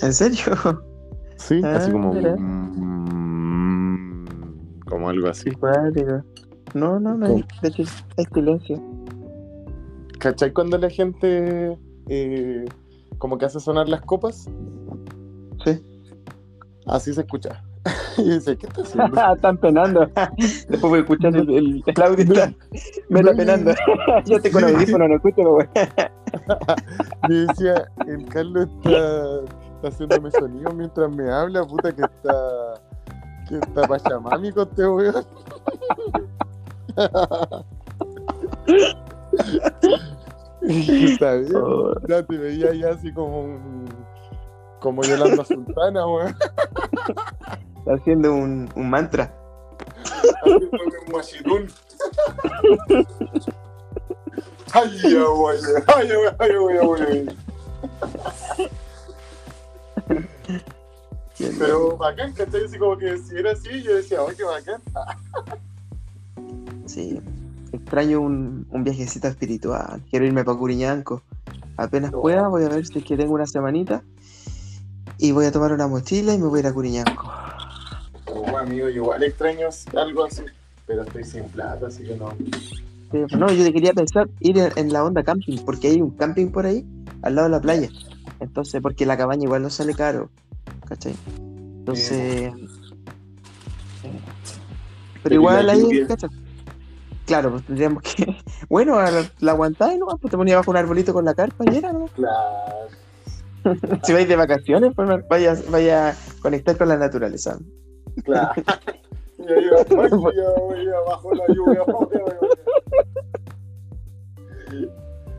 [0.00, 0.44] ¿En serio?
[1.36, 2.12] Sí, Ah, así como.
[2.14, 4.24] mm,
[4.88, 5.50] como algo así.
[5.50, 6.22] Simpático.
[6.74, 7.28] No, no, no.
[7.28, 7.82] De hecho,
[8.16, 8.82] hay silencio.
[10.18, 11.78] ¿Cachai cuando la gente
[12.08, 12.64] eh,
[13.18, 14.48] como que hace sonar las copas?
[15.64, 15.80] Sí.
[16.86, 17.62] Así se escucha.
[18.18, 19.32] y dice, ¿qué está haciendo?
[19.34, 20.08] Están penando.
[20.36, 22.24] Después voy escuchando el, el, el audio.
[22.24, 22.52] está-
[23.08, 23.72] Me está penando.
[24.26, 25.70] Yo estoy con audífono, no escucho, bueno.
[27.28, 29.40] Me decía, el Carlos está,
[29.76, 32.34] está haciéndome sonido mientras me habla, puta que está.
[33.48, 35.24] que está pachamami con este weón.
[40.62, 41.94] Está bien, Oh.
[42.08, 43.88] ya te veía ya así como un.
[44.80, 46.34] como Yolanda Sultana, weón.
[47.78, 49.34] Está haciendo un, un mantra.
[50.44, 51.68] Un.
[54.72, 55.58] Ay, güey.
[55.96, 57.26] Ay, güey, ay, güey, güey.
[61.58, 62.64] Pero bacán, ¿cachai?
[62.64, 64.82] Así como que si era así, yo decía, oye, qué bacán.
[66.86, 67.20] Sí.
[67.72, 70.02] Extraño un, un viajecito espiritual.
[70.10, 71.22] Quiero irme para Curiñanco.
[71.76, 72.22] Apenas Oh.
[72.22, 74.02] pueda, voy a ver si es que tengo una semanita.
[75.18, 77.32] Y voy a tomar una mochila y me voy a ir a Curiñanco.
[78.56, 80.42] Amigo, yo igual extraño algo así,
[80.86, 82.30] pero estoy sin plata, así que no.
[83.10, 86.48] Sí, no, yo quería pensar ir en, en la onda camping, porque hay un camping
[86.48, 86.84] por ahí,
[87.22, 87.88] al lado de la playa.
[88.40, 90.30] Entonces, porque la cabaña igual no sale caro,
[90.86, 91.14] ¿cachai?
[91.78, 92.12] Entonces...
[92.12, 92.52] eh,
[95.22, 96.06] Pero igual ahí.
[96.06, 96.30] ¿cachai?
[97.26, 98.36] Claro, pues tendríamos que...
[98.68, 98.98] Bueno,
[99.40, 100.06] la, aguantáis, ¿no?
[100.06, 102.06] Pues te ponías bajo un arbolito con la carpa y era, ¿no?
[102.06, 102.88] Claro.
[104.04, 107.58] Si vais de vacaciones, pues vaya, vaya a conectar con la naturaleza.
[108.24, 108.62] Claro.
[109.38, 111.82] Y yo iba, ay, yo iba bajo la lluvia.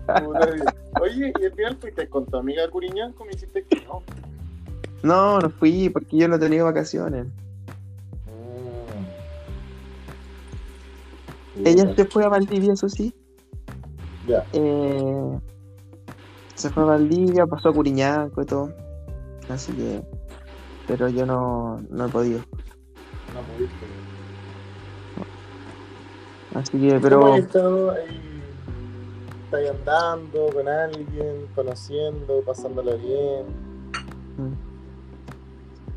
[1.02, 4.02] Oye, y al final fuiste con tu amiga Curiñanco, me dijiste que no.
[5.04, 7.28] No, no fui porque yo no he tenido vacaciones.
[11.64, 13.14] Ella se fue a Valdivia, eso sí.
[14.28, 14.46] Ya.
[14.54, 15.40] Eh,
[16.56, 18.74] se fue a Valdivia, pasó a Curiñaco y todo.
[19.50, 20.02] Así que.
[20.88, 22.42] Pero yo no, no he podido.
[23.40, 23.86] No pudiste.
[26.56, 27.34] Así que, ¿Cómo pero.
[27.34, 28.42] has estado ahí?
[29.46, 33.46] ¿Estás andando con alguien, conociendo, pasándola bien,
[34.38, 34.54] mm.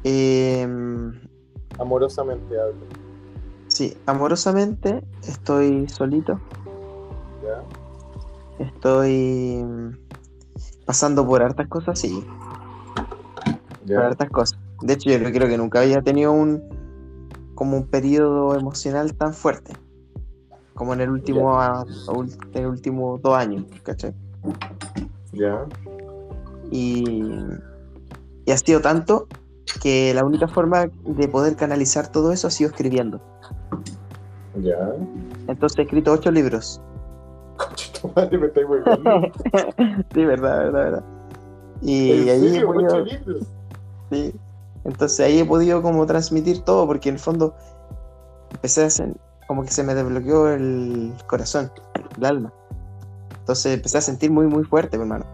[0.05, 0.67] Eh,
[1.79, 2.81] amorosamente hablo?
[3.69, 6.41] sí, amorosamente estoy solito.
[7.45, 7.63] ¿Ya?
[8.65, 9.65] Estoy
[10.87, 12.25] pasando por hartas cosas, sí,
[13.87, 14.59] por hartas cosas.
[14.81, 16.82] De hecho, yo no creo que nunca había tenido un
[17.63, 19.73] como un periodo emocional tan fuerte
[20.75, 21.57] como en el último
[22.09, 24.13] ul- en el último dos años, ¿cachai?
[25.33, 25.65] ¿Ya?
[26.73, 27.31] Y,
[28.45, 29.29] y ha sido tanto
[29.81, 33.21] que la única forma de poder canalizar todo eso ha sido escribiendo.
[34.57, 34.77] ¿Ya?
[35.47, 36.81] Entonces he escrito ocho libros.
[38.17, 39.33] Madre, me volviendo.
[40.15, 41.05] sí, verdad, verdad, verdad.
[41.81, 43.47] Y ¿En ahí he podido, ¿Ocho libros?
[44.11, 44.35] sí.
[44.85, 47.55] Entonces ahí he podido como transmitir todo, porque en el fondo
[48.51, 49.15] empecé a hacer,
[49.47, 51.71] como que se me desbloqueó el corazón,
[52.19, 52.53] el alma.
[53.39, 55.25] Entonces empecé a sentir muy, muy fuerte, mi hermano.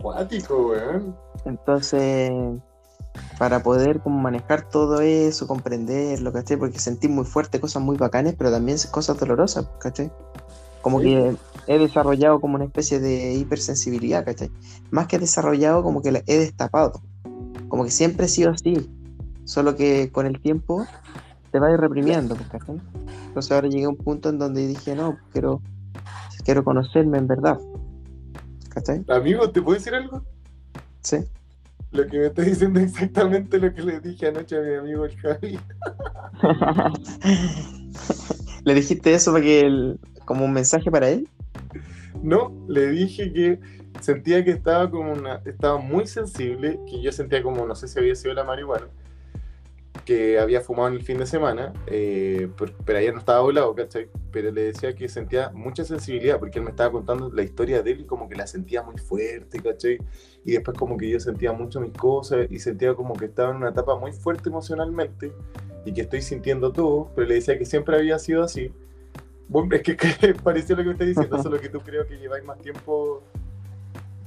[0.00, 1.16] Cuático, weón.
[1.44, 2.30] Entonces,
[3.38, 6.56] para poder como manejar todo eso, comprenderlo, ¿cachai?
[6.56, 10.10] Porque sentí muy fuerte cosas muy bacanes, pero también cosas dolorosas, ¿cachai?
[10.82, 11.36] Como Sí, que
[11.66, 14.50] he desarrollado como una especie de hipersensibilidad, ¿cachai?
[14.90, 17.02] Más que desarrollado, como que la he destapado.
[17.76, 18.88] Como que siempre he sido así,
[19.44, 20.86] solo que con el tiempo
[21.52, 22.80] te vas reprimiendo, pues, ¿cachai?
[23.26, 25.60] Entonces ahora llegué a un punto en donde dije, no, quiero,
[26.42, 27.58] quiero conocerme en verdad,
[28.70, 29.04] ¿cachai?
[29.08, 30.22] Amigo, ¿te puedo decir algo?
[31.02, 31.18] Sí.
[31.90, 35.04] Lo que me estás diciendo es exactamente lo que le dije anoche a mi amigo
[35.04, 35.58] el Javi.
[38.64, 41.28] ¿Le dijiste eso para que el- como un mensaje para él?
[42.22, 43.60] No, le dije que
[44.00, 47.98] sentía que estaba como una, estaba muy sensible, que yo sentía como, no sé si
[47.98, 48.86] había sido la marihuana,
[50.04, 53.74] que había fumado en el fin de semana, eh, por- pero ayer no estaba volado,
[53.74, 54.08] ¿cachai?
[54.30, 57.92] Pero le decía que sentía mucha sensibilidad, porque él me estaba contando la historia de
[57.92, 59.98] él y como que la sentía muy fuerte, ¿cachai?
[60.44, 63.56] Y después como que yo sentía mucho mis cosas y sentía como que estaba en
[63.56, 65.32] una etapa muy fuerte emocionalmente
[65.84, 68.70] y que estoy sintiendo todo, pero le decía que siempre había sido así.
[69.48, 72.16] Bueno, es que, que pareció lo que me estás diciendo, solo que tú creo que
[72.18, 73.22] lleváis más tiempo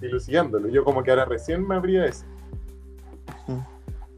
[0.02, 0.70] dilucidándolo.
[0.70, 2.26] Yo como que ahora recién me abría eso.
[3.47, 3.60] Mm.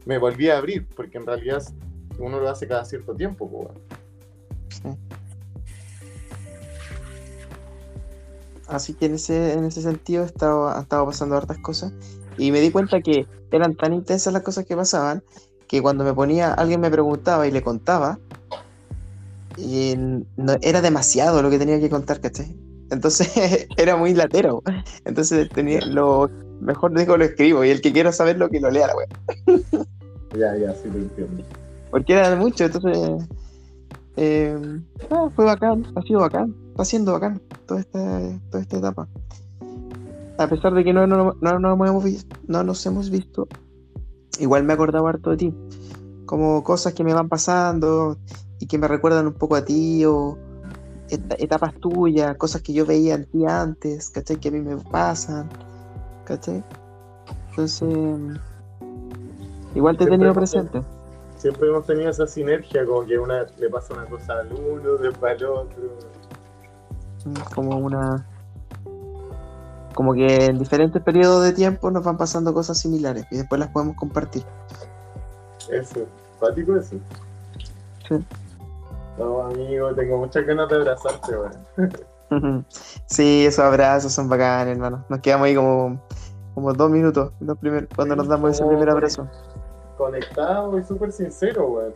[0.06, 1.62] Me volví a abrir, porque en realidad
[2.18, 3.70] uno lo hace cada cierto tiempo.
[8.68, 11.92] Así que en ese, en ese sentido he estado, estado pasando hartas cosas.
[12.38, 15.22] Y me di cuenta que eran tan intensas las cosas que pasaban
[15.68, 18.18] que cuando me ponía, alguien me preguntaba y le contaba,
[19.56, 22.54] y no, era demasiado lo que tenía que contar, ¿cachai?
[22.92, 24.62] Entonces era muy latero.
[25.04, 26.30] Entonces tenía lo
[26.60, 29.84] mejor digo lo escribo y el que quiera saber lo que lo lea la wea.
[30.38, 31.42] Ya, ya, sí lo entiendo.
[31.90, 33.26] porque era mucho, entonces
[34.16, 34.56] eh,
[35.10, 38.20] ah, fue bacán, ha sido bacán, está siendo bacán toda esta,
[38.50, 39.08] toda esta etapa.
[40.38, 43.46] A pesar de que no, no, no, no nos hemos visto, no nos hemos visto,
[44.38, 45.54] igual me acordaba harto de ti,
[46.24, 48.16] como cosas que me van pasando
[48.58, 50.38] y que me recuerdan un poco a ti o
[51.38, 54.36] etapas tuyas, cosas que yo veía en ti antes, ¿cachai?
[54.36, 55.48] Que a mí me pasan,
[56.24, 56.62] ¿cachai?
[57.50, 58.40] Entonces,
[59.74, 60.82] igual te he tenido hemos presente.
[61.36, 65.32] Siempre hemos tenido esa sinergia, como que una le pasa una cosa al uno, después
[65.40, 65.82] al otro.
[67.24, 68.26] Mm, como una
[69.94, 73.68] como que en diferentes periodos de tiempo nos van pasando cosas similares y después las
[73.68, 74.42] podemos compartir.
[75.70, 76.06] Eso,
[76.38, 76.96] cuático eso.
[78.08, 78.24] Sí.
[79.18, 82.66] No, amigo, tengo muchas ganas de abrazarte, weón.
[83.06, 85.04] Sí, esos abrazos son bacanes, hermano.
[85.10, 86.02] Nos quedamos ahí como,
[86.54, 89.28] como dos minutos los primer- cuando nos damos ese primer abrazo.
[89.98, 91.92] Conectado y súper sincero, weón.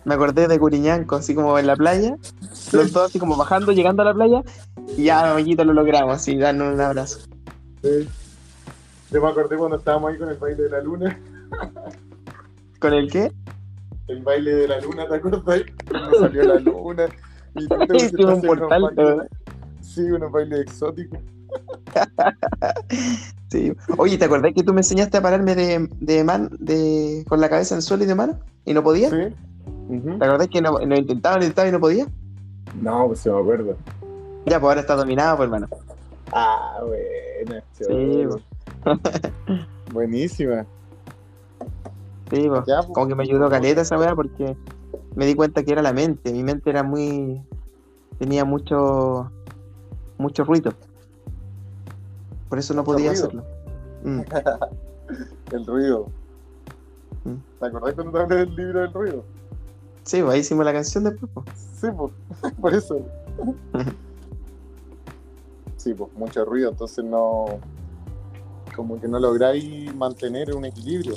[0.04, 2.16] Me acordé de Curiñanco, así como en la playa,
[2.72, 4.42] los dos así como bajando, llegando a la playa,
[4.96, 7.20] y ya, amiguito, lo logramos, así, darnos un abrazo.
[7.82, 8.06] Sí.
[9.10, 11.18] Yo me acordé cuando estábamos ahí con el baile de la luna.
[12.78, 13.32] ¿Con el qué?
[14.08, 15.62] El baile de la luna, ¿te acuerdas?
[15.90, 17.06] Cuando salió la luna.
[17.54, 19.28] Y tú te pusiste Hicimos un unos portal, bailes- ¿verdad?
[19.80, 21.18] Sí, unos bailes exóticos.
[23.50, 23.72] Sí.
[23.96, 27.48] Oye, ¿te acordás que tú me enseñaste a pararme de, de man, de, con la
[27.48, 28.38] cabeza en el suelo y de mano?
[28.66, 29.08] ¿Y no podía?
[29.08, 29.16] Sí.
[30.18, 32.06] ¿Te acordás que no, no intentaba, lo intentaba y no podía?
[32.82, 33.74] No, pues se me acuerdo.
[34.44, 35.66] Ya, pues ahora está dominado, pues hermano.
[36.30, 37.64] Ah, buena.
[37.72, 38.40] Sí, chulo.
[39.94, 40.66] Buenísima.
[42.30, 42.64] Sí, pues.
[42.66, 42.92] Ya, pues.
[42.92, 44.56] Como que me ayudó caleta esa weá porque
[45.14, 46.32] me di cuenta que era la mente.
[46.32, 47.42] Mi mente era muy.
[48.18, 49.30] tenía mucho.
[50.18, 50.72] mucho ruido.
[52.48, 53.24] Por eso no podía ruido.
[53.24, 53.44] hacerlo.
[54.04, 54.20] Mm.
[55.52, 56.06] El ruido.
[57.24, 57.34] Mm.
[57.60, 59.24] ¿Te acordás cuando hablé del libro del ruido?
[60.04, 61.30] Sí, pues ahí hicimos la canción después.
[61.34, 61.46] pues.
[61.80, 63.00] Sí, pues, por eso.
[65.76, 67.46] Sí, pues, mucho ruido, entonces no.
[68.74, 71.14] Como que no lográis mantener un equilibrio.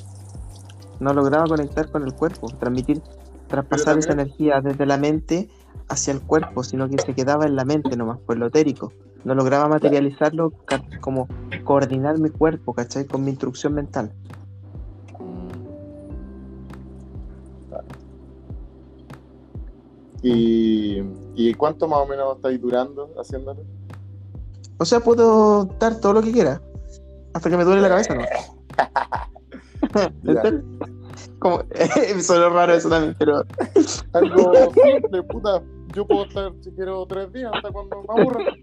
[1.02, 3.02] No lograba conectar con el cuerpo, transmitir,
[3.48, 5.50] traspasar esa energía desde la mente
[5.90, 8.94] hacia el cuerpo, sino que se quedaba en la mente nomás, por lo etérico.
[9.24, 10.54] No lograba materializarlo,
[11.00, 11.28] como
[11.64, 13.06] coordinar mi cuerpo, ¿cachai?
[13.06, 14.14] Con mi instrucción mental.
[20.22, 21.02] ¿Y,
[21.34, 23.64] ¿Y cuánto más o menos estáis durando haciéndolo?
[24.78, 26.62] O sea, puedo dar todo lo que quiera.
[27.34, 28.22] Hasta que me duele la cabeza, ¿no?
[29.96, 30.42] ¿En Ya.
[30.42, 30.64] serio?
[31.40, 31.62] Como,
[32.22, 33.44] suena raro eso también, pero
[34.14, 35.62] Algo simple, puta.
[35.94, 38.46] Yo puedo estar, si quiero, tres días hasta cuando me aburra.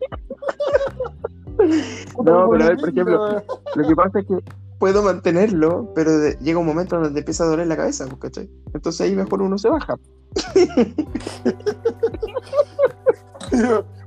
[2.25, 3.43] No, pero a ver, por ejemplo,
[3.75, 4.39] lo que pasa es que
[4.79, 8.49] puedo mantenerlo, pero de- llega un momento donde empieza a doler la cabeza, pues, ¿cachai?
[8.73, 9.97] Entonces ahí mejor uno se baja.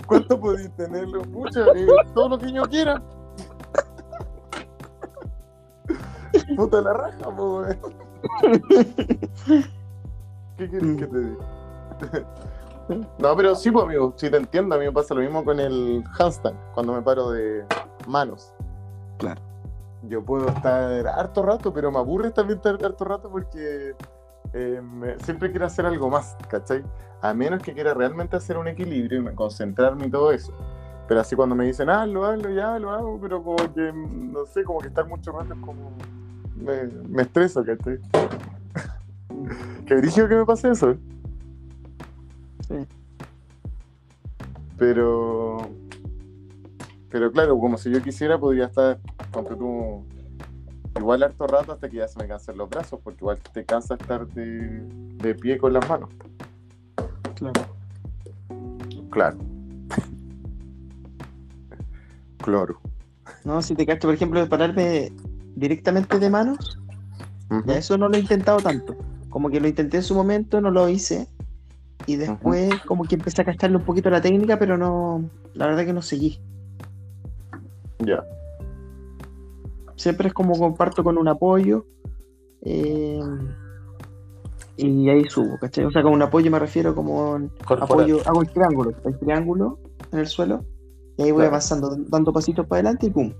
[0.07, 1.21] ¿Cuánto podéis tenerlo?
[1.23, 3.01] Pucha, eh, todo lo que yo quiera.
[6.55, 7.77] Puta la raja, po, weón.
[10.57, 11.37] ¿Qué quieres que te diga?
[13.19, 14.75] No, pero sí, pues, amigo, sí te entiendo.
[14.75, 17.63] A mí me pasa lo mismo con el handstand, cuando me paro de
[18.05, 18.53] manos.
[19.17, 19.39] Claro.
[20.09, 23.95] Yo puedo estar harto rato, pero me aburre también estar harto rato porque
[24.51, 26.83] eh, me- siempre quiero hacer algo más, ¿cachai?
[27.21, 30.51] A menos que quiera realmente hacer un equilibrio y me- concentrarme y todo eso.
[31.07, 34.65] Pero así cuando me dicen, hazlo, hazlo, ya lo hago, pero como que, no sé,
[34.65, 35.91] como que estar mucho rato es como.
[36.61, 37.99] Me, me estreso, ¿cachai?
[39.85, 40.95] Qué brillo que me pase eso.
[42.67, 42.75] Sí.
[44.77, 45.57] Pero.
[47.09, 48.97] Pero claro, como si yo quisiera, podría estar,
[49.31, 50.05] ponte tú,
[50.97, 53.95] igual harto rato hasta que ya se me cansen los brazos, porque igual te cansa
[53.95, 54.81] estar de,
[55.17, 56.09] de pie con las manos.
[57.35, 57.61] Claro.
[59.09, 59.37] Claro.
[62.37, 62.81] Claro.
[63.43, 65.11] No, si te cacho, por ejemplo, de pararme
[65.61, 66.77] directamente de manos,
[67.65, 68.95] ya eso no lo he intentado tanto.
[69.29, 71.27] Como que lo intenté en su momento, no lo hice.
[72.07, 75.85] Y después como que empecé a cacharle un poquito la técnica, pero no, la verdad
[75.85, 76.39] que no seguí.
[77.99, 78.23] Ya.
[79.95, 81.85] Siempre es como comparto con un apoyo.
[82.63, 83.19] eh,
[84.77, 85.85] y ahí subo, ¿cachai?
[85.85, 87.39] O sea, con un apoyo me refiero como
[87.79, 89.77] apoyo, hago el triángulo, el triángulo
[90.11, 90.63] en el suelo,
[91.17, 91.49] y ahí voy Claro.
[91.49, 93.31] avanzando, dando pasitos para adelante y pum.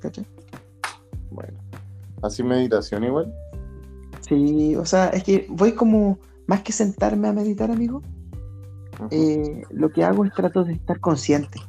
[0.00, 0.24] ¿Cachai?
[2.24, 3.30] Así meditación igual.
[4.20, 8.00] Sí, o sea, es que voy como, más que sentarme a meditar, amigo,
[9.10, 11.60] eh, lo que hago es trato de estar consciente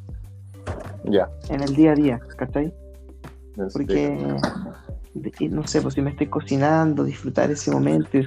[1.03, 1.29] Ya.
[1.49, 2.73] en el día a día, ¿cachai?
[3.73, 4.37] Porque
[5.49, 8.19] no sé, pues si me estoy cocinando, disfrutar ese momento.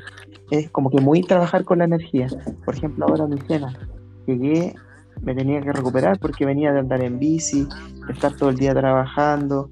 [0.51, 2.29] Es como que muy trabajar con la energía.
[2.65, 3.73] Por ejemplo, ahora mi cena.
[4.27, 4.75] Llegué,
[5.23, 7.67] me tenía que recuperar porque venía de andar en bici,
[8.07, 9.71] de estar todo el día trabajando,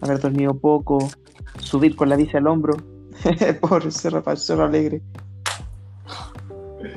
[0.00, 0.98] haber dormido poco,
[1.60, 2.76] subir con la bici al hombro
[3.60, 5.00] por Cerro, Cerro Alegre.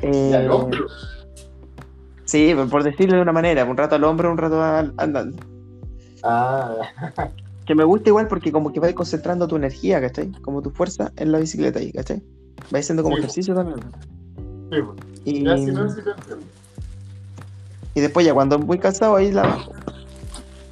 [0.04, 0.88] Y al Eh, hombro.
[2.26, 5.38] Sí, por decirlo de una manera, un rato al hombro, un rato al- andando.
[6.24, 6.76] Ah,
[7.66, 10.32] Que me gusta igual porque como que vas concentrando tu energía, ¿cachai?
[10.42, 12.22] Como tu fuerza en la bicicleta ahí, ¿cachai?
[12.74, 13.20] Va haciendo como Sí.
[13.22, 13.80] ejercicio también.
[14.72, 14.98] sí, pues.
[15.26, 16.46] Y, Ya, si no, sí te entiendo.
[17.94, 19.72] y después ya cuando muy cansado ahí la bajo.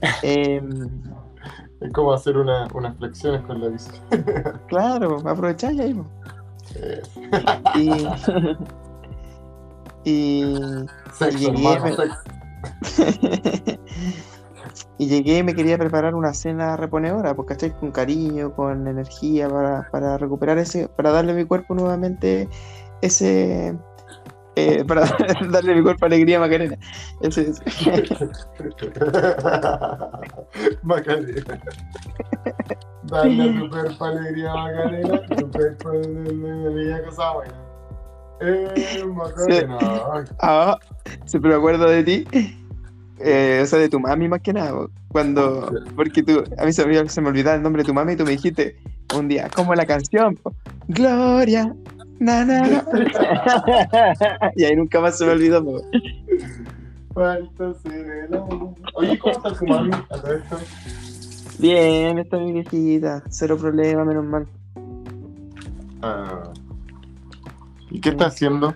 [0.23, 1.01] Em,
[1.79, 3.91] Es como hacer una, unas flexiones con la bici.
[4.67, 6.01] claro, aprovecháis ahí.
[7.75, 8.07] Y,
[10.03, 10.55] y,
[11.13, 12.17] sexo, Llegué, hermano, me- sexo.
[14.97, 19.47] y llegué y me quería preparar una cena reponedora, porque estoy con cariño, con energía
[19.49, 22.49] para, para recuperar ese, para darle a mi cuerpo nuevamente
[23.01, 23.77] ese,
[24.57, 25.01] eh, para
[25.51, 26.75] darle a mi cuerpo alegría Macarena.
[27.21, 27.63] Ese, ese.
[30.81, 31.61] Macarena.
[33.03, 35.21] Dale a tu cuerpo alegría, Macarena.
[35.27, 37.53] Tu cuerpo alegría, cosa buena.
[38.41, 39.77] Eh, Macarena.
[40.39, 40.79] Ah,
[41.25, 42.25] siempre me acuerdo de ti.
[43.19, 44.87] Eh, o sea, de tu mami más que nada.
[45.09, 48.13] Cuando, porque tú, a mí se me, se me olvidaba el nombre de tu mami
[48.13, 48.75] y tú me dijiste
[49.15, 50.39] un día, como la canción,
[50.87, 51.75] Gloria,
[52.19, 52.85] na, na, na.
[54.55, 55.57] y ahí nunca más se me olvidó.
[55.57, 55.81] amor.
[58.93, 59.91] Oye, ¿cómo está tu mami?
[61.59, 64.47] Bien, está mi viejita, cero problema, menos mal.
[66.01, 66.53] Ah.
[67.89, 68.75] ¿Y qué está haciendo?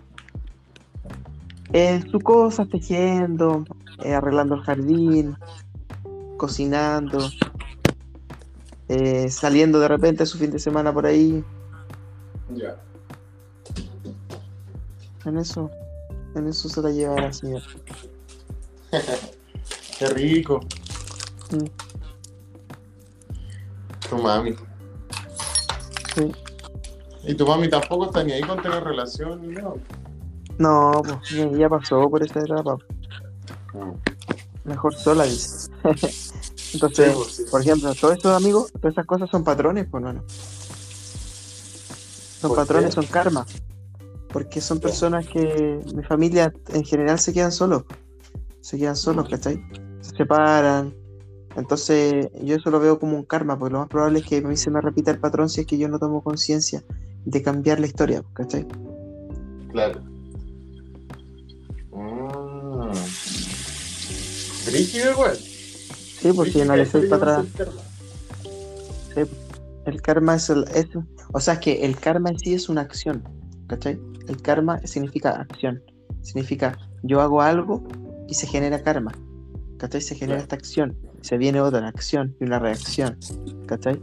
[1.73, 3.65] En sus cosas, tejiendo,
[4.03, 5.37] eh, arreglando el jardín,
[6.37, 7.29] cocinando,
[8.89, 11.43] eh, saliendo de repente su fin de semana por ahí.
[12.55, 12.75] Ya.
[15.26, 15.69] En eso,
[16.36, 17.65] en eso se la lleva la señora.
[19.99, 20.59] Qué rico.
[21.51, 21.65] Mm.
[24.09, 24.55] Tu mami.
[26.15, 26.32] Sí.
[27.24, 29.74] Y tu mami tampoco está ni ahí con tener relación ni nada.
[30.57, 32.78] No, pues ya- pasó por esa etapa.
[34.65, 35.69] Mejor sola, dice.
[36.74, 37.43] Entonces, pues, sí.
[37.49, 40.13] por ejemplo, todos estos amigos, todas esas cosas son patrones, pues no.
[42.39, 43.01] Son ¿Por patrones, qué?
[43.01, 43.45] son karma.
[44.32, 47.84] Porque son personas que mi familia en general se quedan solos.
[48.61, 49.61] Se quedan solos, ¿cachai?
[50.01, 50.93] Se separan.
[51.55, 54.41] Entonces, yo eso lo veo como un karma, porque lo más probable es que a
[54.41, 56.82] mí se me repita el patrón si es que yo no tomo conciencia
[57.25, 58.65] de cambiar la historia, ¿cachai?
[59.71, 60.01] Claro.
[61.91, 62.91] Mm.
[65.11, 65.36] Igual.
[65.38, 67.45] Sí, si analizáis para atrás.
[69.86, 70.65] El karma es el.
[70.73, 70.88] es-
[71.34, 73.23] o sea, es que el karma en sí es una acción,
[73.67, 73.99] ¿cachai?
[74.28, 75.82] El karma significa acción.
[76.22, 77.84] Significa yo hago algo
[78.28, 79.11] y se genera karma,
[79.78, 80.01] ¿cachai?
[80.01, 80.95] Se genera esta acción.
[81.22, 83.17] Se viene otra acción y una reacción,
[83.67, 84.01] ¿cachai?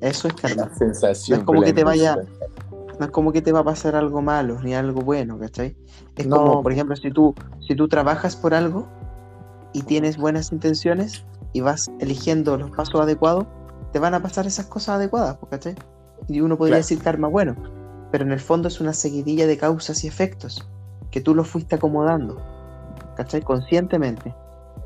[0.00, 0.70] Eso es karma.
[0.76, 1.38] Sensación.
[1.38, 2.16] No es como que te vaya-.
[2.98, 5.76] No es como que te va a pasar algo malo ni algo bueno, ¿cachai?
[6.16, 6.36] Es No.
[6.36, 7.34] como, por ejemplo, si tú,
[7.66, 8.88] si tú trabajas por algo
[9.72, 13.46] y tienes buenas intenciones y vas eligiendo los pasos adecuados,
[13.92, 15.74] te van a pasar esas cosas adecuadas, ¿cachai?
[16.28, 16.82] Y uno podría Claro.
[16.84, 17.54] decir karma bueno,
[18.10, 20.66] pero en el fondo es una seguidilla de causas y efectos
[21.10, 22.40] que tú los fuiste acomodando,
[23.16, 23.42] ¿cachai?
[23.42, 24.34] Conscientemente.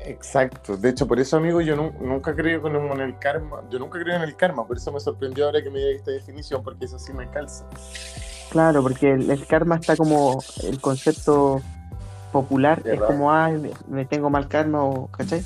[0.05, 0.75] Exacto.
[0.75, 3.61] De hecho, por eso, amigo, yo nu- nunca creo en el karma.
[3.69, 4.65] Yo nunca creo en el karma.
[4.67, 7.65] Por eso me sorprendió ahora que me diga esta definición, porque eso sí me calza.
[8.49, 11.61] Claro, porque el, el karma está como el concepto
[12.31, 15.43] popular, es como, ay, me, me tengo mal karma, o, ¿cachai?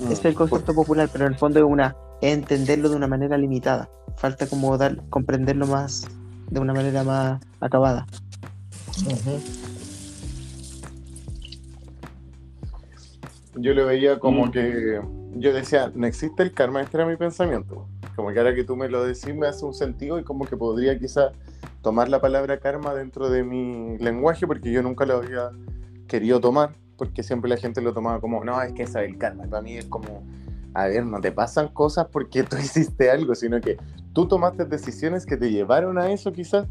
[0.00, 0.10] Mm.
[0.12, 3.36] Es el concepto popular, pero en el fondo es una es entenderlo de una manera
[3.36, 3.88] limitada.
[4.16, 6.06] Falta como dar comprenderlo más
[6.54, 8.06] de una manera más acabada.
[13.56, 14.50] Yo lo veía como Mm.
[14.52, 15.00] que
[15.36, 17.88] yo decía, no existe el karma, este era mi pensamiento.
[18.14, 20.56] Como que ahora que tú me lo decís me hace un sentido y como que
[20.56, 21.32] podría quizá
[21.82, 25.50] tomar la palabra karma dentro de mi lenguaje porque yo nunca lo había
[26.06, 29.18] querido tomar porque siempre la gente lo tomaba como, no, es que esa es el
[29.18, 29.46] karma.
[29.46, 30.22] Y para mí es como,
[30.72, 33.76] a ver, no te pasan cosas porque tú hiciste algo, sino que
[34.14, 36.66] tú tomaste decisiones que te llevaron a eso quizás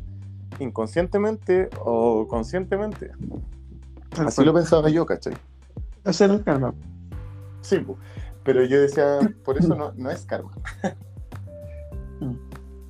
[0.60, 3.12] inconscientemente o conscientemente.
[4.18, 5.34] Así lo pensaba yo, ¿cachai?
[6.06, 6.74] Ese era el karma.
[7.62, 7.86] Sí,
[8.44, 10.52] pero yo decía, por eso no, no es karma.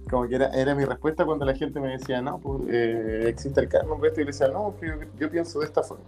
[0.09, 3.61] Como que era, era mi respuesta cuando la gente me decía, no, pues eh, existe
[3.61, 6.03] el karma, pues esto", y le decía, no, yo, yo pienso de esta forma.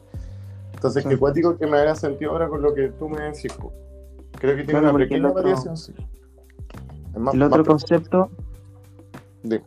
[0.74, 1.10] Entonces, Sí.
[1.10, 3.54] qué cuático que me haga sentido ahora con lo que tú me decís.
[3.54, 5.96] Creo que tiene Claro, una pequeña variación, sí.
[7.18, 8.30] Más- El otro concepto
[9.44, 9.64] De-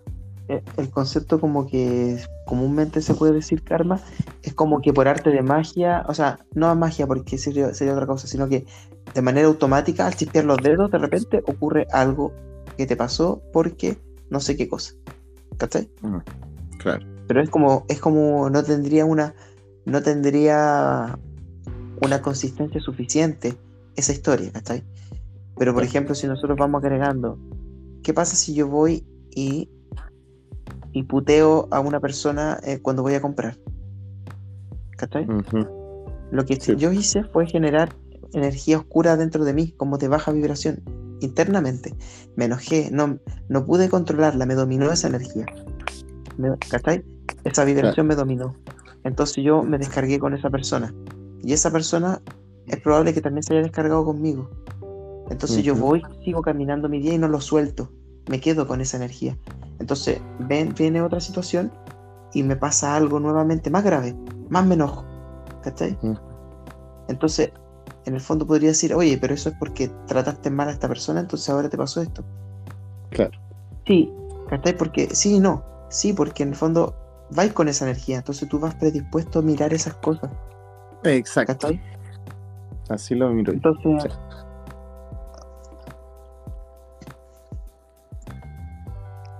[0.48, 4.00] Eh, El concepto como que comúnmente se puede decir karma
[4.42, 8.06] es como que por arte de magia, o sea, no magia porque sería, sería otra
[8.06, 8.64] cosa, sino que
[9.14, 12.32] de manera automática al chispear los dedos de repente ocurre algo
[12.78, 13.98] que te pasó porque
[14.30, 14.94] no sé qué cosa.
[15.58, 15.90] ¿Cachai?
[16.78, 17.04] Claro.
[17.26, 19.34] Pero es como, es como no tendría una,
[19.84, 21.18] no tendría
[22.00, 23.54] una consistencia suficiente
[23.96, 24.82] esa historia, ¿cachai?
[25.58, 27.38] Pero por ejemplo, si nosotros vamos agregando,
[28.02, 29.04] ¿qué pasa si yo voy
[29.34, 29.68] y,
[30.92, 33.56] y puteo a una persona eh, cuando voy a comprar?
[34.96, 35.26] ¿Cachai?
[36.30, 36.76] Lo que Sí.
[36.76, 37.94] yo hice fue generar
[38.32, 40.82] energía oscura dentro de mí, como de baja vibración,
[41.20, 41.94] internamente.
[42.36, 45.46] Me enojé, no, no pude controlarla, me dominó esa energía.
[46.36, 47.04] Me- ¿Cachai?
[47.44, 48.54] Esa vibración me dominó.
[49.04, 50.92] Entonces yo me descargué con esa persona.
[51.42, 52.20] Y esa persona
[52.66, 54.50] es probable que también se haya descargado conmigo.
[55.30, 57.90] Entonces yo voy, sigo caminando mi día y no lo suelto.
[58.28, 59.36] Me quedo con esa energía.
[59.78, 61.72] Entonces ven, viene otra situación
[62.34, 64.14] y me pasa algo nuevamente más grave,
[64.48, 65.04] más me enojo.
[65.62, 65.98] ¿Cachai?
[67.08, 67.52] Entonces,
[68.04, 71.20] en el fondo podría decir, oye, pero eso es porque trataste mal a esta persona,
[71.20, 72.24] entonces ahora te pasó esto.
[73.10, 73.32] Claro.
[73.86, 74.12] Sí,
[74.48, 74.76] ¿cachai?
[74.76, 75.62] Porque sí y no.
[75.90, 76.94] Sí, porque en el fondo
[77.30, 80.30] vais con esa energía, entonces tú vas predispuesto a mirar esas cosas,
[81.04, 81.52] Exacto.
[81.52, 81.80] ¿cachai?
[82.88, 83.52] Así lo miro.
[83.52, 84.08] Entonces, Sí.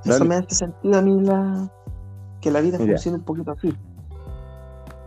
[0.05, 1.71] Eso me hace sentido a mí la...
[2.41, 2.87] que la vida Ya.
[2.87, 3.75] funcione un poquito así.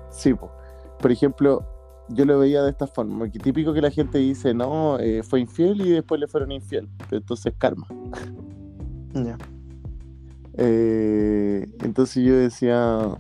[0.10, 0.52] Sí, po.
[1.00, 1.66] por ejemplo,
[2.10, 5.40] yo lo veía de esta forma, que típico que la gente dice, no, eh, fue
[5.40, 7.88] infiel y después le fueron infiel, pero entonces karma.
[9.14, 9.38] Ya.
[10.58, 13.18] Eh, entonces yo decía,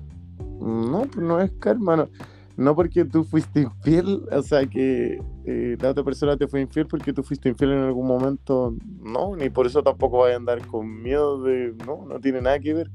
[0.60, 2.10] no, pues no es karma, no,
[2.58, 6.88] no porque tú fuiste infiel, o sea que eh, la otra persona te fue infiel
[6.88, 10.66] porque tú fuiste infiel en algún momento, no, ni por eso tampoco vas a andar
[10.68, 12.92] con miedo de, no, no tiene nada que ver.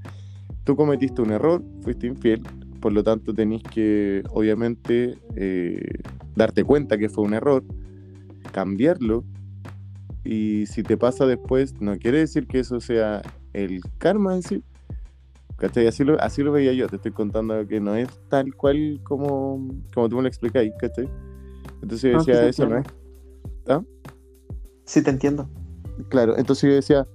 [0.64, 2.42] Tú cometiste un error, fuiste infiel,
[2.80, 6.00] por lo tanto tenés que, obviamente, eh,
[6.34, 7.64] darte cuenta que fue un error,
[8.52, 9.24] cambiarlo,
[10.26, 14.62] y si te pasa después, no quiere decir que eso sea el karma en sí.
[15.56, 15.86] ¿Cachai?
[15.86, 19.66] Así lo, así lo veía yo, te estoy contando que no es tal cual como,
[19.94, 21.08] como tú me lo explicáis, ¿cachai?
[21.82, 22.86] Entonces yo No, sí decía, eso no es.
[23.66, 23.86] entiendo.
[24.84, 25.48] Sí, te entiendo.
[26.08, 27.08] Claro, entonces yo decía,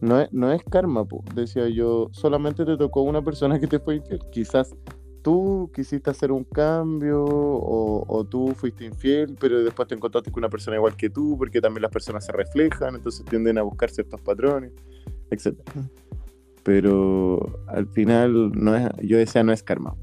[0.00, 1.24] no es, no es karma, po.
[1.34, 4.20] decía yo, solamente te tocó una persona que te fue infiel.
[4.30, 4.74] Quizás
[5.22, 10.40] tú quisiste hacer un cambio o, o tú fuiste infiel, pero después te encontraste con
[10.42, 13.90] una persona igual que tú, porque también las personas se reflejan, entonces tienden a buscar
[13.90, 14.72] ciertos patrones,
[15.30, 15.58] etc.
[16.68, 16.74] Mm.
[16.74, 19.94] Pero al final, no es, yo decía, no es karma.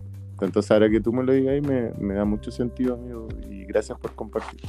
[0.41, 3.97] Entonces ahora que tú me lo digas me, me da mucho sentido, amigo, y gracias
[3.99, 4.61] por compartir.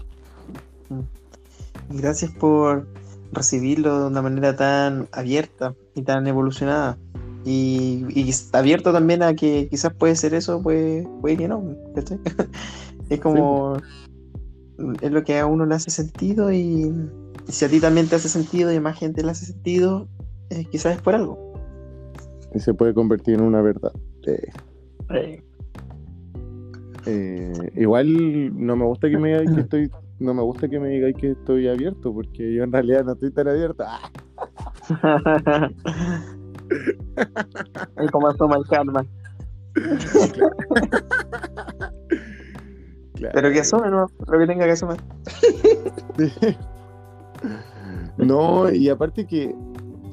[1.91, 2.87] Y Gracias por
[3.33, 6.99] recibirlo de una manera tan abierta y tan evolucionada.
[7.45, 11.77] Y, y abierto también a que quizás puede ser eso, puede, puede que no.
[13.09, 13.77] es como.
[15.01, 16.93] Es lo que a uno le hace sentido y,
[17.49, 20.07] y si a ti también te hace sentido y a más gente le hace sentido,
[20.51, 21.46] eh, quizás es por algo.
[22.57, 23.93] Y se puede convertir en una verdad.
[27.05, 29.91] Eh, igual no me gusta que me digáis que estoy,
[30.21, 33.31] no me gusta que me digáis que estoy abierto, porque yo en realidad no estoy
[33.31, 33.85] tan abierto.
[33.87, 34.11] Ah,
[37.99, 39.05] Es como asoma el karma.
[43.17, 43.35] claro.
[43.35, 44.07] Pero que asome, ¿no?
[44.27, 44.97] Lo que tenga que asomar.
[48.17, 49.55] No, y aparte que,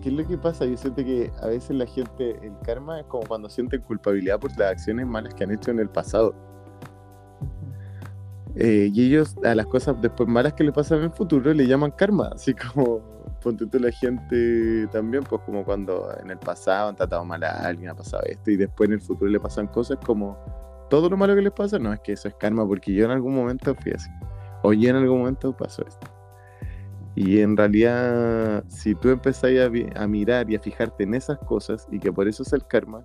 [0.04, 0.66] ¿qué es lo que pasa?
[0.66, 4.52] Yo siento que a veces la gente, el karma es como cuando sienten culpabilidad por
[4.60, 6.36] las acciones malas que han hecho en el pasado.
[8.56, 11.66] Eh, y ellos a las cosas después malas que le pasan en el futuro le
[11.66, 13.00] llaman karma, así como
[13.42, 17.66] ponte tú la gente también, pues como cuando en el pasado han tratado mal a
[17.66, 20.38] alguien, ha pasado esto, y después en el futuro le pasan cosas como
[20.90, 23.12] todo lo malo que les pasa, no es que eso es karma, porque yo en
[23.12, 24.10] algún momento fui así,
[24.62, 26.23] o yo en algún momento pasó esto.
[27.16, 29.52] Y en realidad, si tú empezás
[29.96, 33.04] a, mirar y a fijarte en esas cosas, y que por eso es el karma,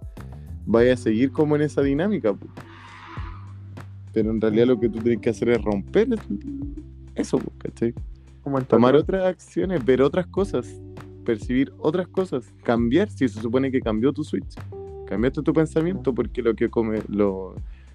[0.64, 2.32] vaya a seguir como en esa dinámica.
[2.32, 2.46] po.
[4.12, 6.20] Pero en realidad lo que tú tienes que hacer es romper es-
[7.14, 7.94] eso, po, ¿cachai?
[8.42, 10.80] Como Tomar otras acciones, ver otras cosas,
[11.26, 14.54] percibir otras cosas, cambiar si se supone que cambió tu switch,
[15.06, 17.54] cambiaste tu pensamiento porque lo que come, lo-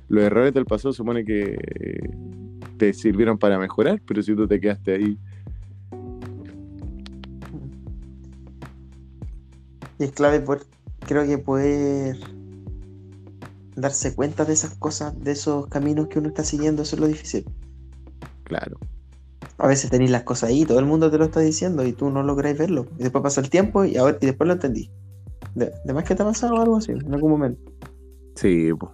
[0.10, 2.10] los errores del pasado supone que eh,
[2.78, 5.18] te sirvieron para mejorar, pero si tú te quedaste ahí,
[10.00, 10.66] Y es clave por,
[11.00, 12.18] creo que poder
[13.76, 17.08] darse cuenta de esas cosas, de esos caminos que uno está siguiendo, eso es lo
[17.08, 17.46] difícil.
[18.44, 18.78] claro,
[19.58, 22.10] A veces tenéis las cosas ahí, todo el mundo te lo está diciendo y tú
[22.10, 22.86] no lográis verlo.
[23.00, 24.92] Y después pasa el tiempo y, ahora, y después lo entendí.
[25.56, 27.72] De, de más que te ha pasado algo así en algún momento.
[28.36, 28.92] Sí, pues.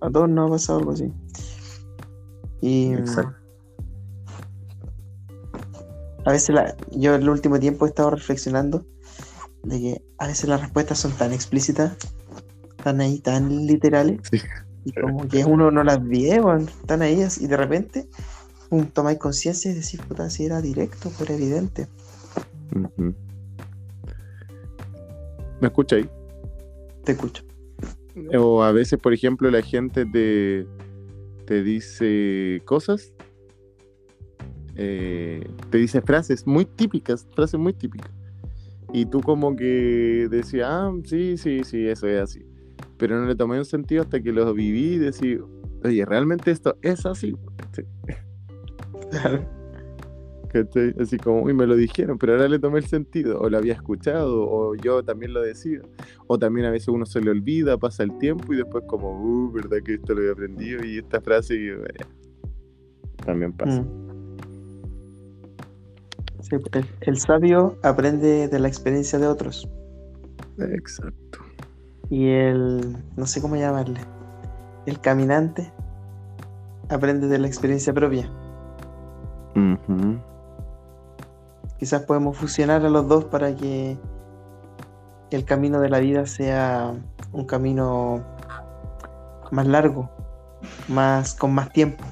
[0.00, 1.12] A todos nos ha pasado algo así.
[2.60, 3.36] Y Exacto.
[6.24, 8.84] a veces la- yo en el último tiempo he estado reflexionando
[9.62, 11.96] de que a veces las respuestas son tan explícitas,
[12.82, 14.40] tan ahí, tan literales, Sí.
[14.84, 16.40] y como que uno no las ve,
[16.80, 18.08] están ahí y de repente
[18.70, 21.88] pum, tomáis conciencia y decís, puta, si era directo, era evidente.
[25.60, 26.08] ¿Me escucha ahí?
[27.04, 27.44] Te escucho.
[28.38, 30.66] O a veces, por ejemplo, la gente te,
[31.46, 33.12] te dice cosas,
[34.76, 38.10] eh, te dice frases muy típicas, frases muy típicas.
[38.92, 42.44] Y tú como que decías, ah, sí, sí, sí, eso es así.
[42.96, 45.42] Pero no le tomé un sentido hasta que lo viví y decir,
[45.84, 47.36] oye, realmente esto es así.
[47.56, 47.86] ¿cachai?
[50.52, 50.94] ¿Cachai?
[51.00, 53.74] Así como, uy, me lo dijeron, pero ahora le tomé el sentido, o lo había
[53.74, 55.80] escuchado, o yo también lo decía.
[56.26, 59.52] O también a veces uno se le olvida, pasa el tiempo y después como, uh,
[59.52, 60.84] ¿verdad que esto lo he aprendido?
[60.84, 62.06] Y esta frase, y, bueno,
[63.24, 63.82] también pasa.
[63.82, 64.09] Mm.
[66.50, 69.68] Sí, el, el sabio aprende de la experiencia de otros.
[70.58, 71.38] Exacto.
[72.08, 74.00] Y el, no sé cómo llamarle,
[74.86, 75.72] el caminante
[76.88, 78.28] aprende de la experiencia propia.
[79.54, 80.18] Ujú.
[81.78, 83.96] Quizás podemos fusionar a los dos para que
[85.30, 86.92] el camino de la vida sea
[87.32, 88.22] un camino
[89.52, 90.10] más largo,
[90.88, 92.04] más con más tiempo.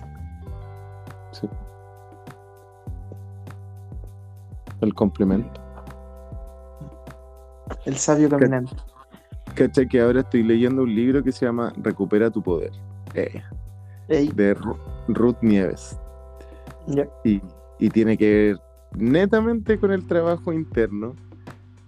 [4.81, 5.61] El complemento.
[7.85, 8.72] El sabio caminante.
[9.55, 9.89] ¿Cachai?
[9.89, 12.70] Que ahora estoy leyendo un libro que se llama Recupera tu poder.
[13.14, 13.43] eh,
[14.09, 15.99] de Ru- Ruth Nieves.
[17.24, 17.41] y,
[17.79, 18.61] y tiene que ver
[18.97, 21.14] netamente con el trabajo interno,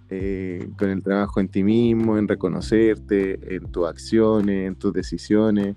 [0.09, 5.75] eh, con el trabajo en ti mismo, en reconocerte, en tus acciones, en tus decisiones,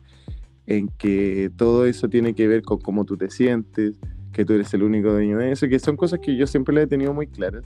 [0.67, 3.97] en que todo eso tiene que ver con cómo tú te sientes,
[4.35, 6.85] que tú eres el único dueño de eso, que son cosas que yo siempre las
[6.85, 7.65] he tenido muy claras.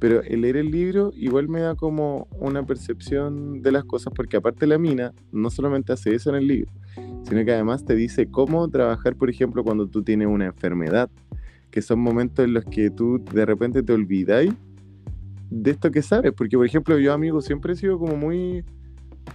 [0.00, 4.36] Pero el leer el libro igual me da como una percepción de las cosas, porque
[4.36, 6.70] aparte la mina no solamente hace eso en el libro,
[7.22, 11.08] sino que además te dice cómo trabajar, por ejemplo, cuando tú tienes una enfermedad,
[11.70, 14.52] que son momentos en los que tú de repente te olvidáis
[15.50, 18.64] de esto que sabes, porque por ejemplo yo amigo siempre he sido como muy,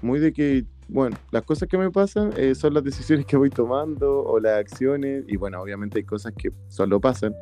[0.01, 3.49] muy de que, bueno, las cosas que me pasan eh, son las decisiones que voy
[3.49, 7.33] tomando o las acciones, y bueno, obviamente hay cosas que solo pasan,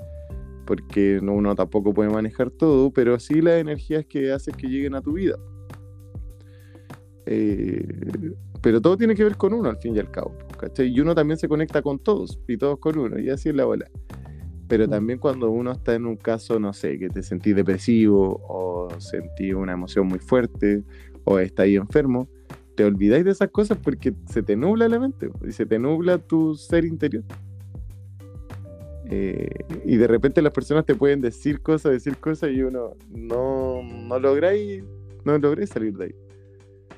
[0.65, 4.95] porque no- uno tampoco puede manejar todo, pero sí las energías que haces que lleguen
[4.95, 5.35] a tu vida.
[7.25, 10.87] Eh, pero todo tiene que ver con uno al fin y al cabo, ¿cachai?
[10.87, 13.65] Y uno también se conecta con todos y todos con uno, y así es la
[13.65, 13.85] bola.
[14.69, 18.87] Pero también cuando uno está en un caso, no sé, que te sentís depresivo o
[18.99, 20.83] sentís una emoción muy fuerte
[21.25, 22.29] o estás ahí enfermo,
[22.75, 26.17] te olvidáis de esas cosas porque se te nubla la mente y se te nubla
[26.17, 27.23] tu ser interior.
[29.05, 33.83] Eh, y de repente las personas te pueden decir cosas, decir cosas y uno no,
[33.83, 34.83] no lográis,
[35.25, 36.15] no lográis salir de ahí.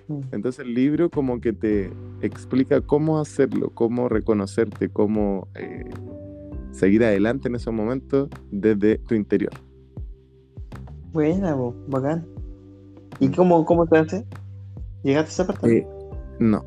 [0.07, 0.19] Mm.
[0.31, 5.89] Entonces el libro como que te explica cómo hacerlo, cómo reconocerte, cómo eh,
[6.71, 9.53] seguir adelante en esos momentos desde tu interior.
[11.13, 11.55] Buena,
[11.87, 12.27] bacán.
[13.19, 14.25] ¿Y cómo, cómo se hace?
[15.03, 15.77] ¿Llegaste a esa parte?
[15.77, 15.87] Eh,
[16.39, 16.65] no,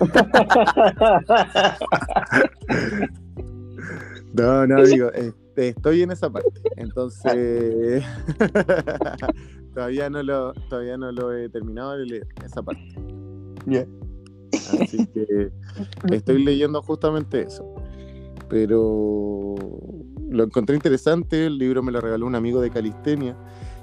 [4.34, 6.60] no, no, digo, eh, estoy en esa parte.
[6.76, 8.04] Entonces,
[9.74, 12.94] todavía no lo, todavía no lo he terminado de leer, esa parte.
[13.66, 13.84] Ya.
[14.52, 15.50] Así que
[16.10, 17.74] estoy leyendo justamente eso.
[18.48, 19.56] Pero
[20.30, 23.36] lo encontré interesante, el libro me lo regaló un amigo de Calistenia.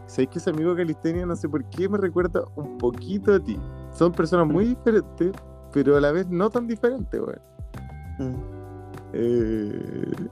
[0.08, 3.40] Sabéis que ese amigo de Calistenia, no sé por qué, me recuerda un poquito a
[3.40, 3.60] ti.
[3.92, 5.32] Son personas muy diferentes,
[5.72, 7.42] pero a la vez no tan diferentes, weón.
[8.20, 8.36] Mm.
[9.14, 10.30] Eh,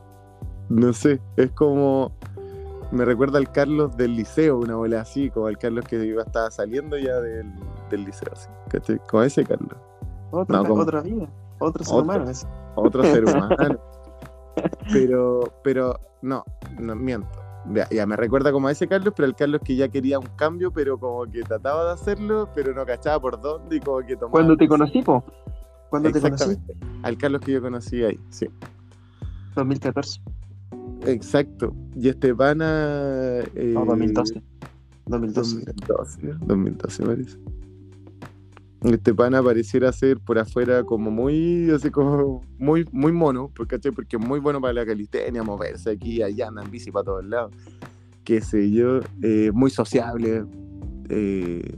[0.69, 2.11] no sé, es como.
[2.91, 6.51] Me recuerda al Carlos del liceo, una bola así, como al Carlos que iba, estaba
[6.51, 7.51] saliendo ya del,
[7.89, 8.99] del liceo, así, ¿cachai?
[9.09, 9.79] Como ese Carlos.
[10.29, 11.27] Otra, No, otra vida,
[11.59, 12.29] otro ser humano.
[12.29, 12.45] ese.
[12.75, 13.79] otro ser humano.
[14.91, 16.43] Pero, pero, no,
[16.79, 17.27] no miento.
[17.73, 20.27] Ya, ya me recuerda como a ese Carlos, pero el Carlos que ya quería un
[20.35, 24.15] cambio, pero como que trataba de hacerlo, pero no cachaba por dónde y como que
[24.15, 24.31] tomaba.
[24.31, 25.23] ¿Cuándo te conocí, po?
[25.89, 26.43] ¿Cuándo te conocí?
[26.51, 26.87] Exactamente.
[27.03, 28.47] Al Carlos que yo conocí ahí, sí.
[29.55, 30.19] 2014.
[31.05, 31.73] Exacto.
[31.95, 33.39] Y este pana.
[33.55, 34.41] eh, No, 2012.
[35.05, 35.55] 2012.
[35.65, 37.37] 2012, 2012 parece.
[38.83, 43.91] Este pana pareciera ser por afuera como muy, así como muy, muy mono, pues, ¿cachai?
[43.91, 47.25] Porque es muy bueno para la calistenia, moverse aquí, allá, anda en bici para todos
[47.25, 47.53] lados.
[48.25, 50.45] Qué sé yo, eh, muy sociable.
[51.09, 51.77] eh,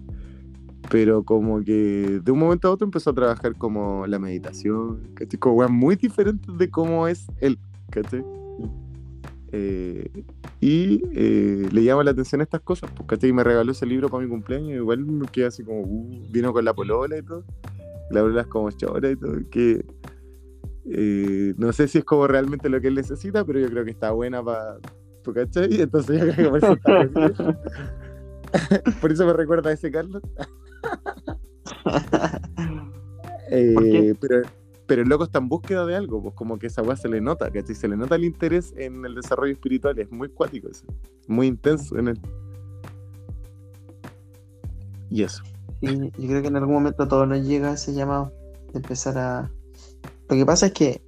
[0.90, 5.40] pero como que de un momento a otro empezó a trabajar como la meditación, ¿cachai?
[5.40, 7.58] Como muy diferentes de cómo es él,
[7.90, 8.24] ¿cachai?
[9.58, 10.12] Eh,
[10.60, 13.30] y eh, le llama la atención estas cosas, pues, ¿cachai?
[13.30, 16.52] Y me regaló ese libro para mi cumpleaños, igual me quedé así como, uh, vino
[16.52, 17.46] con la polola y todo,
[18.10, 19.86] la polola es como chora y todo, que
[20.92, 23.92] eh, no sé si es como realmente lo que él necesita, pero yo creo que
[23.92, 24.78] está buena para,
[25.34, 25.82] ¿cachai?
[25.82, 27.60] Entonces yo creo que por eso está
[29.02, 30.22] Por eso me recuerda a ese Carlos.
[33.50, 34.42] Pero,
[34.88, 37.22] pero el loco está en búsqueda de algo, pues como que esa weá se le
[37.22, 37.76] nota, ¿cachai?
[37.76, 40.86] Se le nota el interés en el desarrollo espiritual, es muy cuático, eso,
[41.28, 42.22] muy intenso en él.
[45.10, 45.44] Y eso.
[45.82, 48.32] Sí, yo creo que en algún momento a todos nos llega ese llamado
[48.74, 49.52] de empezar a.
[50.30, 51.02] Lo que pasa es que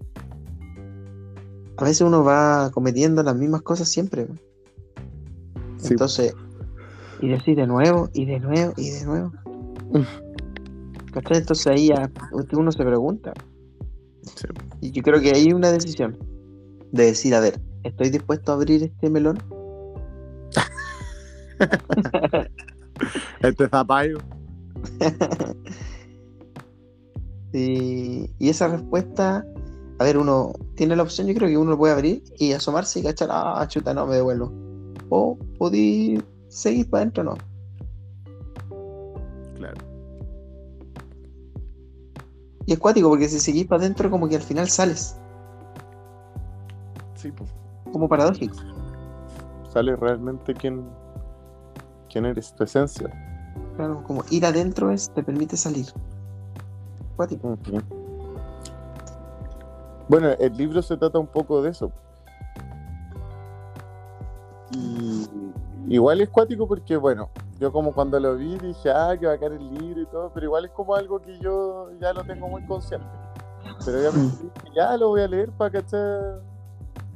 [1.78, 4.28] a veces uno va cometiendo las mismas cosas siempre.
[5.78, 5.90] Sí.
[5.92, 6.34] Entonces,
[7.22, 9.32] y decir de nuevo, y de nuevo, y de nuevo.
[11.30, 12.12] Entonces ahí ya
[12.54, 13.34] uno se pregunta.
[14.36, 14.48] Sí.
[14.82, 16.18] Y yo creo que hay una decisión
[16.92, 19.38] de decir, a ver, ¿estoy dispuesto a abrir este melón?
[23.42, 24.18] Este zapallo.
[27.54, 29.46] y, y esa respuesta,
[30.00, 33.00] a ver, uno tiene la opción, yo creo que uno lo puede abrir y asomarse
[33.00, 34.52] y cachar, ah, chuta, no, me devuelvo.
[35.10, 37.38] O podí seguir para adentro, no.
[42.68, 45.18] Y es cuático porque si seguís para adentro, como que al final sales,
[47.16, 47.50] Sí, pues.
[47.92, 48.56] como paradójico.
[49.72, 50.86] Sale realmente quién,
[52.12, 53.10] quién eres, tu esencia.
[53.78, 55.88] Claro, como ir adentro es, te permite salir.
[57.16, 57.58] Cuático.
[60.10, 61.92] Bueno, el libro se trata un poco de eso.
[64.72, 65.26] Y
[65.88, 67.30] igual es cuático porque, bueno,
[67.60, 70.32] yo como cuando lo vi dije, ah, que va a caer el libro y todo,
[70.34, 73.08] pero igual es como algo que yo ya lo tengo muy consciente.
[73.86, 76.42] Pero ya, dije, ya lo voy a leer para cachar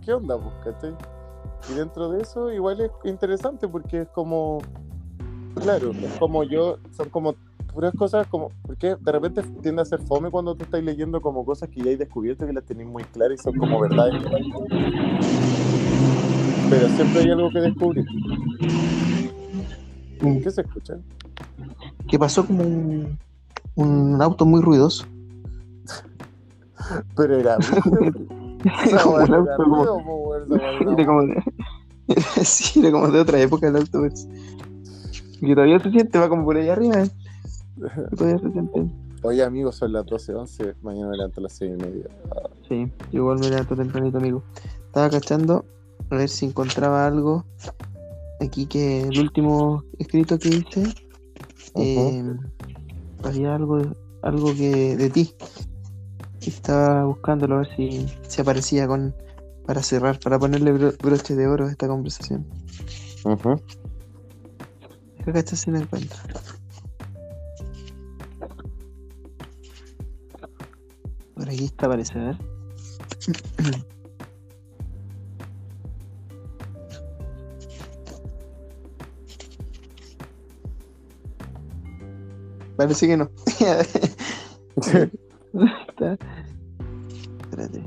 [0.04, 0.96] qué onda, pues, ¿cachai?
[1.70, 4.60] Y dentro de eso igual es interesante porque es como,
[5.56, 7.36] claro, es como yo, son como
[7.72, 11.46] puras cosas como, porque de repente tiende a ser fome cuando tú estás leyendo como
[11.46, 14.22] cosas que ya hay descubierto que las tenéis muy claras y son como verdades.
[16.72, 18.06] Pero siempre hay algo que descubrir.
[20.22, 20.98] ¿Qué se escucha?
[22.08, 23.20] Que pasó como un,
[23.76, 25.06] un auto muy ruidoso.
[27.18, 27.58] Pero era.
[29.04, 30.36] como un auto como,
[30.96, 31.44] era como de,
[32.46, 34.00] sí, era como de otra época el auto.
[34.00, 34.30] pues.
[35.42, 37.04] Que todavía se siente, va como por allá arriba.
[37.04, 37.10] eh.
[38.16, 38.90] Todavía se siente.
[39.24, 40.76] Oye, amigos, son las 12.11.
[40.84, 42.06] Mañana me levanto a las 6 y media.
[42.70, 44.42] Sí, igual me levanto tempranito, amigo.
[44.86, 45.66] Estaba cachando
[46.12, 47.46] a ver si encontraba algo
[48.40, 50.94] aquí que el último escrito que hice
[51.76, 52.24] eh,
[53.24, 55.34] había algo, algo que de ti.
[56.42, 59.16] Estaba buscándolo a ver si se aparecía con
[59.66, 62.46] para cerrar, para ponerle bro- broche de oro a esta conversación.
[63.24, 63.62] Ujú.
[65.22, 66.18] Creo que esta se la encuentro.
[71.36, 72.38] Por aquí está, parece, a ver.
[82.82, 83.30] Parece que no.
[85.88, 86.18] Está.
[87.44, 87.84] Espérate.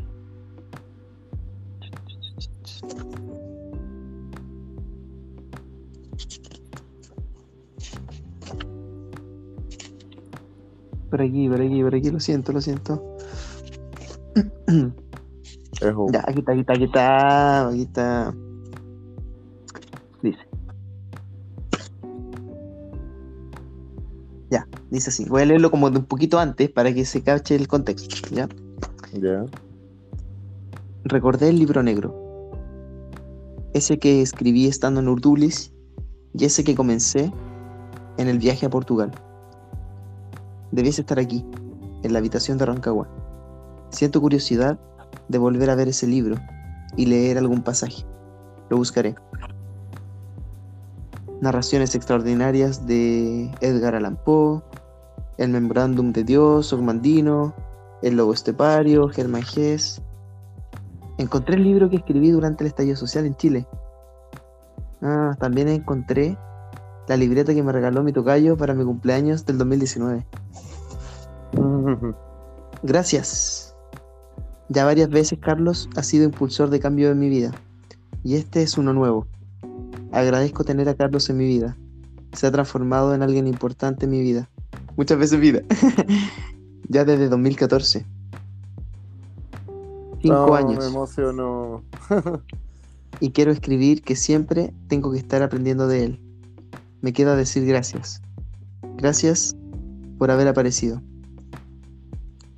[11.10, 13.16] Por aquí, por aquí, por aquí, lo siento, lo siento.
[16.12, 18.32] Ya, aquí está, aquí está, aquí está, aquí está.
[24.94, 25.24] Dice así.
[25.26, 28.48] Voy a leerlo como de un poquito antes para que se cache el contexto, ¿ya?
[29.12, 29.44] Ya.
[31.04, 32.14] Recordé el libro negro.
[33.74, 35.72] Ese que escribí estando en Urdulis
[36.32, 37.32] y ese que comencé
[38.18, 39.10] en el viaje a Portugal.
[40.70, 41.44] Debías estar aquí,
[42.02, 43.08] en la habitación de Rancagua.
[43.90, 44.78] Siento curiosidad
[45.28, 46.36] de volver a ver ese libro
[46.96, 48.04] y leer algún pasaje.
[48.70, 49.16] Lo buscaré.
[51.40, 54.62] Narraciones extraordinarias de Edgar Allan Poe,
[55.38, 57.54] El Memorándum de Dios, Ogmandino,
[58.02, 60.02] El Lobo Estepario, Germán Gess.
[61.18, 63.66] Encontré el libro que escribí durante el estallido social en Chile.
[65.02, 66.38] Ah, también encontré
[67.08, 70.26] la libreta que me regaló mi tocayo para mi cumpleaños del 2019.
[72.82, 73.76] Gracias.
[74.68, 77.52] Ya varias veces Carlos ha sido impulsor de cambio en mi vida.
[78.22, 79.26] Y este es uno nuevo.
[80.12, 81.76] Agradezco tener a Carlos en mi vida.
[82.32, 84.48] Se ha transformado en alguien importante en mi vida.
[84.96, 85.62] Muchas veces vida.
[86.88, 88.04] ya desde 2014.
[90.22, 90.92] Cinco No, años.
[90.92, 92.16] Me
[93.20, 96.20] y quiero escribir que siempre tengo que estar aprendiendo de él.
[97.02, 98.22] Me queda decir gracias.
[98.96, 99.54] Gracias
[100.18, 101.02] por haber aparecido.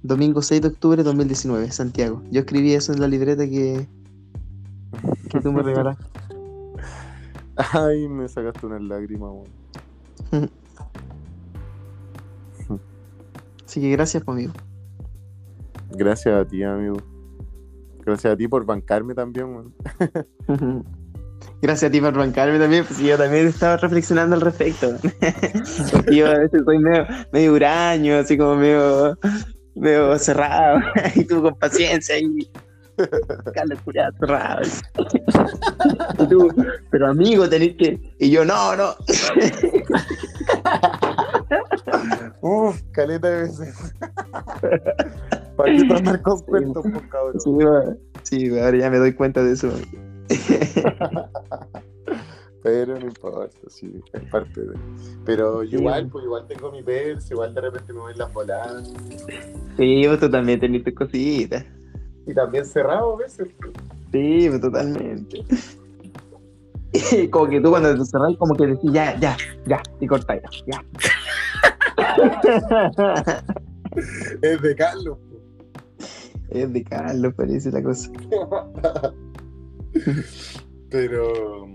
[0.02, 2.22] Domingo 6 de octubre de 2019, Santiago.
[2.30, 3.88] Yo escribí eso en la libreta que,
[5.30, 6.04] que tú me regalaste.
[7.56, 10.50] Ay, me sacaste una lágrima, weón.
[13.76, 14.52] Así que gracias, pues, amigo.
[15.90, 16.96] Gracias a ti, amigo.
[18.06, 19.74] Gracias a ti por bancarme también, weón.
[21.60, 24.96] Gracias a ti por bancarme también, pues yo también estaba reflexionando al respecto.
[25.92, 29.18] Porque yo a veces soy medio, medio huraño, así como medio,
[29.74, 30.80] medio cerrado,
[31.14, 32.50] y tú con paciencia y
[36.28, 36.48] Tú,
[36.90, 38.00] pero amigo, tenés que.
[38.18, 38.94] Y yo, no, no.
[42.40, 43.94] Uf, caleta de veces.
[45.56, 47.40] ¿Para qué tomar con cuentos, por cabrón?
[47.40, 47.98] Sí, weón.
[48.22, 49.70] sí, ahora ya me doy cuenta de eso.
[52.62, 54.74] Pero no importa, sí, es parte de.
[55.24, 55.84] Pero yo Sí.
[55.84, 58.92] igual, pues igual tengo mi pers, igual de repente me voy en las voladas.
[59.76, 61.64] Sí, vos tú también tenés tus cositas.
[62.26, 63.48] Y también cerrado a veces.
[64.12, 65.44] Sí, totalmente.
[67.30, 70.84] como que tú cuando te cerrás, como que decís, ya, ya, ya, y cortáis, ya.
[74.42, 75.18] Es de Carlos.
[75.18, 75.40] po.
[76.50, 78.10] Es de Carlos, parece la cosa.
[80.90, 81.66] Pero.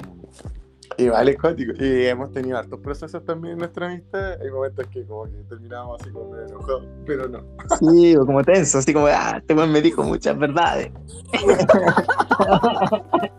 [0.98, 1.74] Igual es cuático.
[1.80, 4.42] Y hemos tenido hartos procesos también en nuestra amistad.
[4.42, 7.39] Hay momentos que como que terminamos así como medio enojados, pero no.
[7.80, 10.92] Sí, o como tenso, así como, ah, este weón me dijo muchas verdades.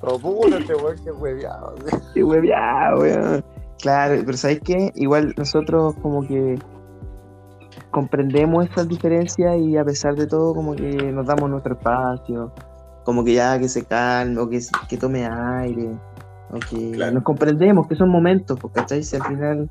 [0.00, 1.74] O puta, este weón que hueveado.
[2.14, 3.44] Qué hueveado, weón.
[3.80, 4.92] Claro, pero ¿sabes qué?
[4.94, 6.58] Igual nosotros como que
[7.90, 12.52] comprendemos esas diferencias y a pesar de todo como que nos damos nuestro espacio,
[13.08, 15.96] como que ya que se calme o que, que tome aire,
[16.50, 17.12] o que Claro.
[17.14, 19.02] nos comprendemos que son momentos, porque ¿cachai?
[19.02, 19.70] Si al final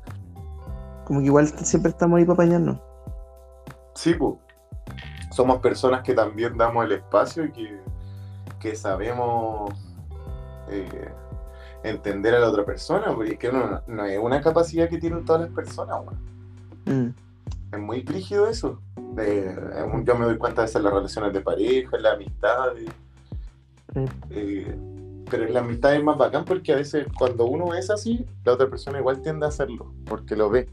[1.04, 2.78] como que igual siempre estamos ahí para apañarnos.
[3.94, 4.34] Sí, pues.
[5.30, 7.80] Somos personas que también damos el espacio y que,
[8.58, 9.70] que sabemos
[10.68, 11.08] eh,
[11.84, 15.24] entender a la otra persona, porque es que no, no es una capacidad que tienen
[15.24, 16.00] todas las personas.
[16.86, 17.10] Mm,
[17.70, 18.80] Es muy rígido eso.
[19.16, 19.56] Eh,
[20.02, 22.90] yo me doy cuenta de eso en las relaciones de pareja, en las amistades.
[23.94, 24.04] Sí.
[24.30, 24.78] Eh,
[25.30, 28.52] pero en la amistad es más bacán porque a veces cuando uno es así, la
[28.52, 30.68] otra persona igual tiende a hacerlo, porque lo ve.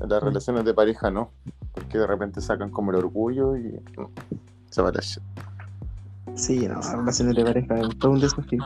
[0.00, 0.26] En las Mm.
[0.26, 1.30] relaciones de pareja no,
[1.72, 4.10] porque de repente sacan como el orgullo y no,
[4.70, 5.22] se va la shit.
[6.34, 8.64] Sí, no, las relaciones de pareja es todo un desafío.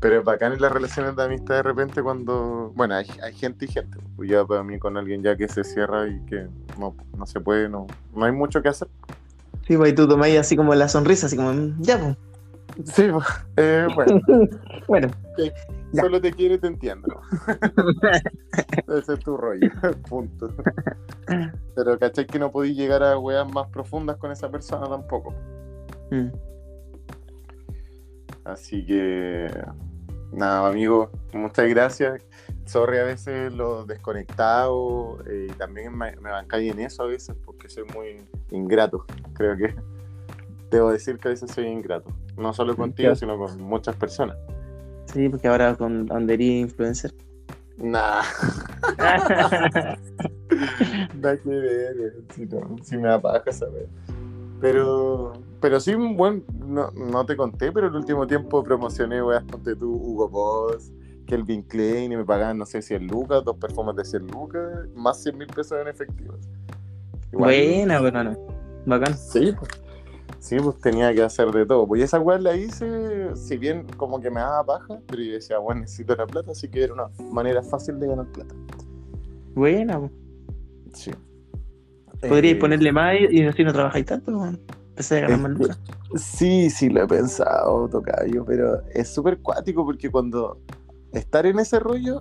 [0.00, 3.66] Pero es bacán en las relaciones de amistad de repente cuando, bueno, hay, hay gente
[3.66, 3.98] y gente.
[4.26, 7.68] Ya para mí con alguien ya que se cierra y que no, no se puede,
[7.68, 8.88] no, no hay mucho que hacer.
[9.70, 12.16] Sí, pues y tú tomáis así como la sonrisa, así como, mm, ya, pues.
[12.92, 13.24] Sí, pues,
[13.56, 14.20] eh, bueno,
[14.88, 15.08] Bueno,
[15.92, 17.20] solo te quiero y te entiendo.
[18.88, 19.70] Ese es tu rollo,
[20.08, 20.48] punto.
[21.76, 25.32] Pero cachai que no podí llegar a weas más profundas con esa persona tampoco.
[26.10, 26.30] mm,
[28.42, 29.46] Así que,
[30.32, 32.20] nada, amigo, muchas gracias.
[32.70, 37.34] Sorry a veces lo desconectado eh, y también me, me bancáis en eso a veces
[37.44, 38.22] porque soy muy
[38.52, 39.06] ingrato.
[39.32, 39.74] Creo que
[40.70, 42.12] debo decir que a veces soy ingrato.
[42.36, 44.36] No solo contigo, sino con muchas personas.
[45.06, 47.12] sí, porque ahora con Anderí influencer.
[47.76, 48.22] Nah,
[51.16, 53.88] nada que ver, weón, si, no, si me da paja saber.
[54.60, 59.74] Pero, pero sí, bueno, no, no te conté, pero el último tiempo promocioné, weas, ponte
[59.74, 60.92] tú, Hugo Boss,
[61.30, 64.62] Kelvin Klein, y me pagaban, no sé, 100 lucas, dos perfumes de 100 lucas,
[64.96, 66.34] más 100 mil pesos en efectivo.
[67.30, 68.36] Buena, bueno, no.
[68.84, 69.16] Bacán.
[69.16, 69.70] Sí, pues.
[70.40, 71.86] Sí, pues tenía que hacer de todo.
[71.86, 75.58] Pues esa weá la hice, si bien como que me daba paja, pero yo decía,
[75.58, 78.54] bueno, necesito la plata, así que era una manera fácil de ganar plata.
[79.54, 80.10] Buena, po.
[80.94, 81.12] Sí.
[82.20, 84.58] Podríais Eh, ponerle más y y así no trabajáis tanto, weón.
[84.90, 85.80] Empecé a ganar más lucas.
[86.16, 90.58] Sí, sí lo he pensado, Tocayo, pero es súper cuático porque cuando
[91.12, 92.20] estar en ese rollo,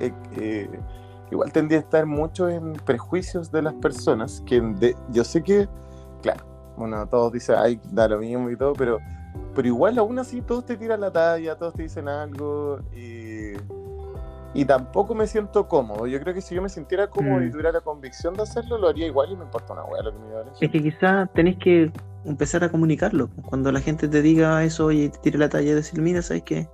[0.00, 0.68] eh, eh,
[1.30, 5.68] igual tendría a estar mucho en prejuicios de las personas, que de- yo sé que,
[6.22, 6.44] claro,
[6.76, 8.98] bueno, todos dicen, ay, da lo mismo y todo, pero,
[9.54, 13.52] pero igual aún así todos te tiran la talla, todos te dicen algo y,
[14.54, 16.06] y tampoco me siento cómodo.
[16.06, 17.50] Yo creo que si yo me sintiera cómodo y Mm.
[17.50, 20.18] tuviera la convicción de hacerlo, lo haría igual y me importa una hueá lo que
[20.18, 21.90] me diga Es que quizás tenés que
[22.24, 23.28] empezar a comunicarlo.
[23.28, 23.42] po.
[23.42, 26.68] Cuando la gente te diga eso, oye, te tire la talla, decir, mira, ¿sabes qué?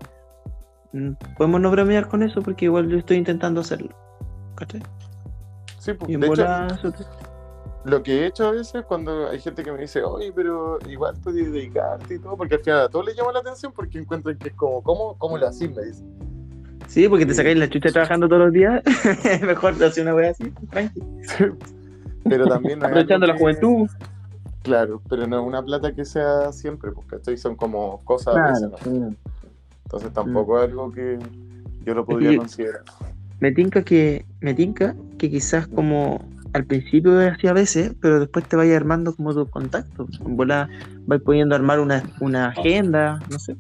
[0.93, 3.91] Mm, podemos no bromear con eso porque igual yo estoy intentando hacerlo.
[4.55, 4.83] ¿Cachai?
[5.79, 7.05] Sí, pues, de hecho, bola, eso te-
[7.85, 11.17] lo que he hecho a veces cuando hay gente que me dice, oye, pero igual
[11.23, 14.39] puedes dedicarte y todo, porque al final a todos les llama la atención porque encuentran
[14.39, 15.75] que es como, ¿cómo, cómo lo haces?
[15.75, 16.07] Me dicen.
[16.87, 18.83] Sí, porque te sacáis la chucha trabajando todos los días.
[19.43, 21.01] Mejor hacer una wea así, tranqui.
[22.25, 23.89] Pero también no Aprovechando la que- juventud.
[24.63, 27.37] Claro, pero no es una plata que sea siempre, porque ¿cachai?
[27.37, 29.15] son como cosas a veces, ¿no?
[29.93, 31.19] Entonces tampoco es algo que
[31.85, 32.37] yo lo podría Mm.
[32.39, 32.81] considerar.
[33.41, 36.25] Me tinca que, me tinca que quizás como
[36.55, 40.09] al principio así a veces, pero después te vayas armando como tus contactos.
[40.25, 40.69] En bola
[41.07, 43.57] vais pudiendo armar una, una agenda, no sé.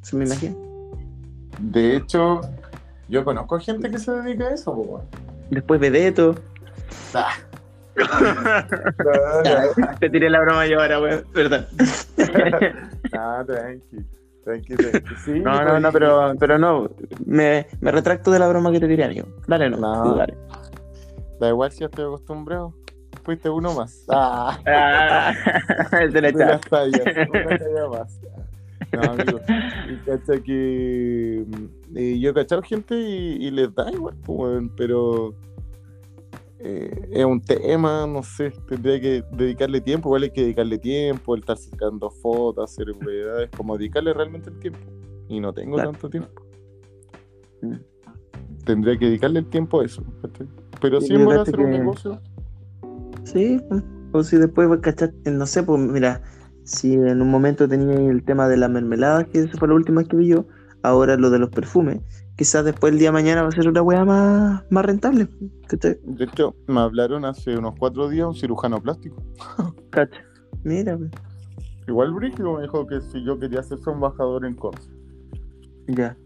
[0.00, 0.54] Se me imagina.
[1.58, 2.40] De hecho,
[3.08, 5.04] yo conozco gente que se dedica a eso, pues.
[5.50, 6.34] Después Vedeto.
[7.12, 7.34] Ah.
[10.00, 11.24] Te tiré la broma yo ahora, weón.
[11.34, 11.66] Perdón.
[13.16, 13.98] Ah, tranqui,
[14.44, 15.14] tranqui, tranqui.
[15.24, 16.90] Sí, No, no, no, pero, pero no.
[17.26, 19.26] Me, me retracto de la broma que te tiré, amigo.
[19.46, 19.78] Dale, no.
[19.78, 20.14] No.
[20.14, 20.36] dale.
[21.40, 22.74] Da igual si ya estoy acostumbrado.
[23.24, 24.04] Fuiste uno más.
[24.10, 25.32] Ah, Ah,
[26.02, 27.00] el de la tallas,
[27.30, 28.20] una talla más.
[28.92, 29.40] No, amigo.
[29.88, 34.62] Y cacha que mm, eh, yo he cachado gente y, y les da igual, pues,
[34.76, 35.34] pero
[36.66, 41.34] eh, es un tema, no sé, tendría que dedicarle tiempo, igual hay que dedicarle tiempo,
[41.34, 44.80] el estar sacando fotos, hacer weas, como dedicarle realmente el tiempo.
[45.28, 45.92] Y no tengo Claro.
[45.92, 46.42] tanto tiempo.
[48.64, 50.02] Tendría que dedicarle el tiempo a eso.
[50.80, 52.20] Pero Sí, si voy a fíjate hacer un negocio,
[53.24, 53.82] Sí, pues,
[54.12, 56.22] o si después voy a cachar, eh, no sé, pues mira,
[56.64, 60.04] si en un momento tenía el tema de la mermelada, que esa fue la última
[60.04, 60.46] que vi yo,
[60.82, 62.00] ahora lo de los perfumes,
[62.36, 65.28] quizás después el día de mañana va a ser una weá más, más rentable.
[65.66, 65.98] ¿cachai?
[66.02, 69.22] de hecho, me hablaron hace unos cuatro días un cirujano plástico.
[69.90, 70.22] Cacha.
[70.62, 71.10] Mira, pues,
[71.86, 74.90] Igual Brígido me dijo que si yo quería ser su embajador en Conce.
[75.88, 76.16] ya.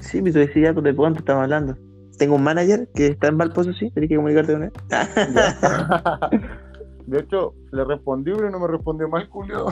[0.00, 1.76] Sí, pues tú decías, pues, ¿de cuánto estamos hablando?
[2.18, 4.72] Tengo un manager que está en Valposo, sí, tenés que comunicarte con él.
[7.06, 9.66] De hecho, le respondí, pero no me respondió mal, Julio.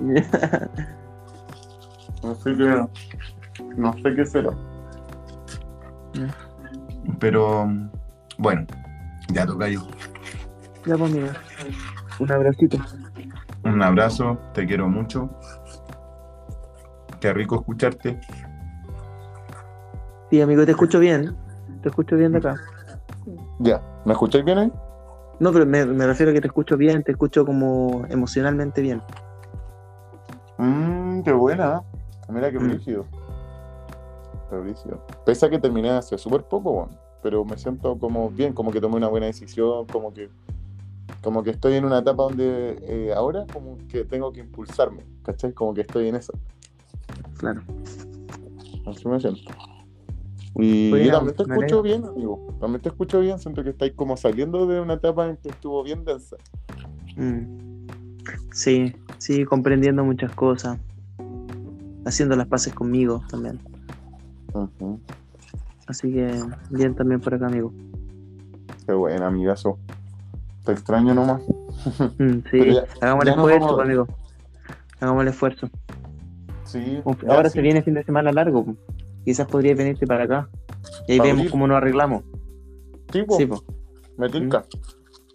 [2.22, 2.86] Así que
[3.76, 4.50] no sé qué será.
[7.18, 7.68] Pero
[8.38, 8.66] bueno,
[9.32, 9.80] ya toca yo.
[10.86, 11.32] ya, pues, mira.
[12.18, 12.78] Un abracito.
[13.64, 15.30] Un abrazo, te quiero mucho.
[17.20, 18.18] Qué rico escucharte.
[20.30, 21.36] Sí, amigo, te escucho bien.
[21.82, 22.56] Te escucho bien de acá.
[23.58, 24.72] Ya, ¿me escucháis bien ahí?
[25.38, 29.02] No, pero me, me refiero a que te escucho bien, te escucho como emocionalmente bien.
[30.58, 31.82] Mmm, qué buena.
[32.28, 33.04] Mira qué Mm.
[35.24, 36.90] Pese a que terminé hace súper poco, bueno,
[37.22, 40.30] pero me siento como bien, como que tomé una buena decisión, como que
[41.22, 45.52] como que estoy en una etapa donde eh, ahora como que tengo que impulsarme, ¿cachai?
[45.52, 46.32] Como que estoy en eso.
[47.36, 47.62] Claro.
[48.86, 49.40] Así me siento.
[50.56, 52.56] Y Bueno, también te escucho bien, amigo.
[52.60, 53.38] También te escucho bien.
[53.38, 56.36] Siento que estáis como saliendo de una etapa en que estuvo bien densa.
[57.16, 57.86] Mm.
[58.52, 60.78] Sí, sí, comprendiendo muchas cosas.
[62.04, 63.60] Haciendo las paces conmigo también.
[65.86, 67.72] Así que bien también por acá, amigo.
[68.86, 69.78] Qué buena, amigazo.
[70.64, 71.42] Te extraño nomás.
[72.18, 74.06] Mm, sí, ya- hagamos el ya esfuerzo, vamos amigo.
[75.00, 75.68] Hagamos el esfuerzo.
[76.64, 77.00] Sí.
[77.04, 77.54] Uf, ya, Ahora sí.
[77.54, 78.64] se viene fin de semana largo.
[78.64, 78.76] po.
[79.24, 80.48] Quizás podrías venirte para acá.
[81.08, 82.22] Y ahí vemos cómo nos arreglamos.
[83.12, 83.36] Sí, po.
[83.36, 83.60] Sí, pues.
[84.16, 84.64] Me tinca.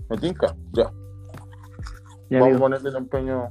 [0.09, 0.55] Me tinca.
[0.73, 0.91] Ya.
[2.29, 3.49] Ya, Vamos a ponerle el empeño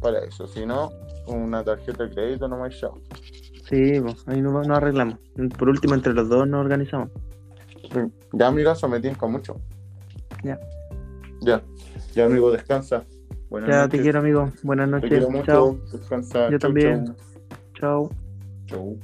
[0.00, 0.46] para eso.
[0.46, 0.90] Si no,
[1.26, 2.98] una tarjeta de crédito no me chao.
[3.72, 5.16] Sí, pues, ahí nos, nos arreglamos.
[5.58, 7.08] Por último, entre los dos nos organizamos.
[8.34, 9.56] Ya, amigazo, me tinca mucho.
[10.44, 10.60] Ya.
[11.40, 11.62] Ya.
[12.14, 13.04] Ya, amigo, descansa.
[13.48, 13.90] Buenas Ya noches.
[13.92, 14.52] te quiero, amigo.
[14.62, 15.08] Buenas Te noches.
[15.08, 15.44] quiero mucho.
[15.46, 15.78] Chao.
[15.90, 16.50] Descansa.
[16.50, 17.16] Yo Chau, también.
[17.80, 18.10] Chao.
[18.66, 18.98] Chau.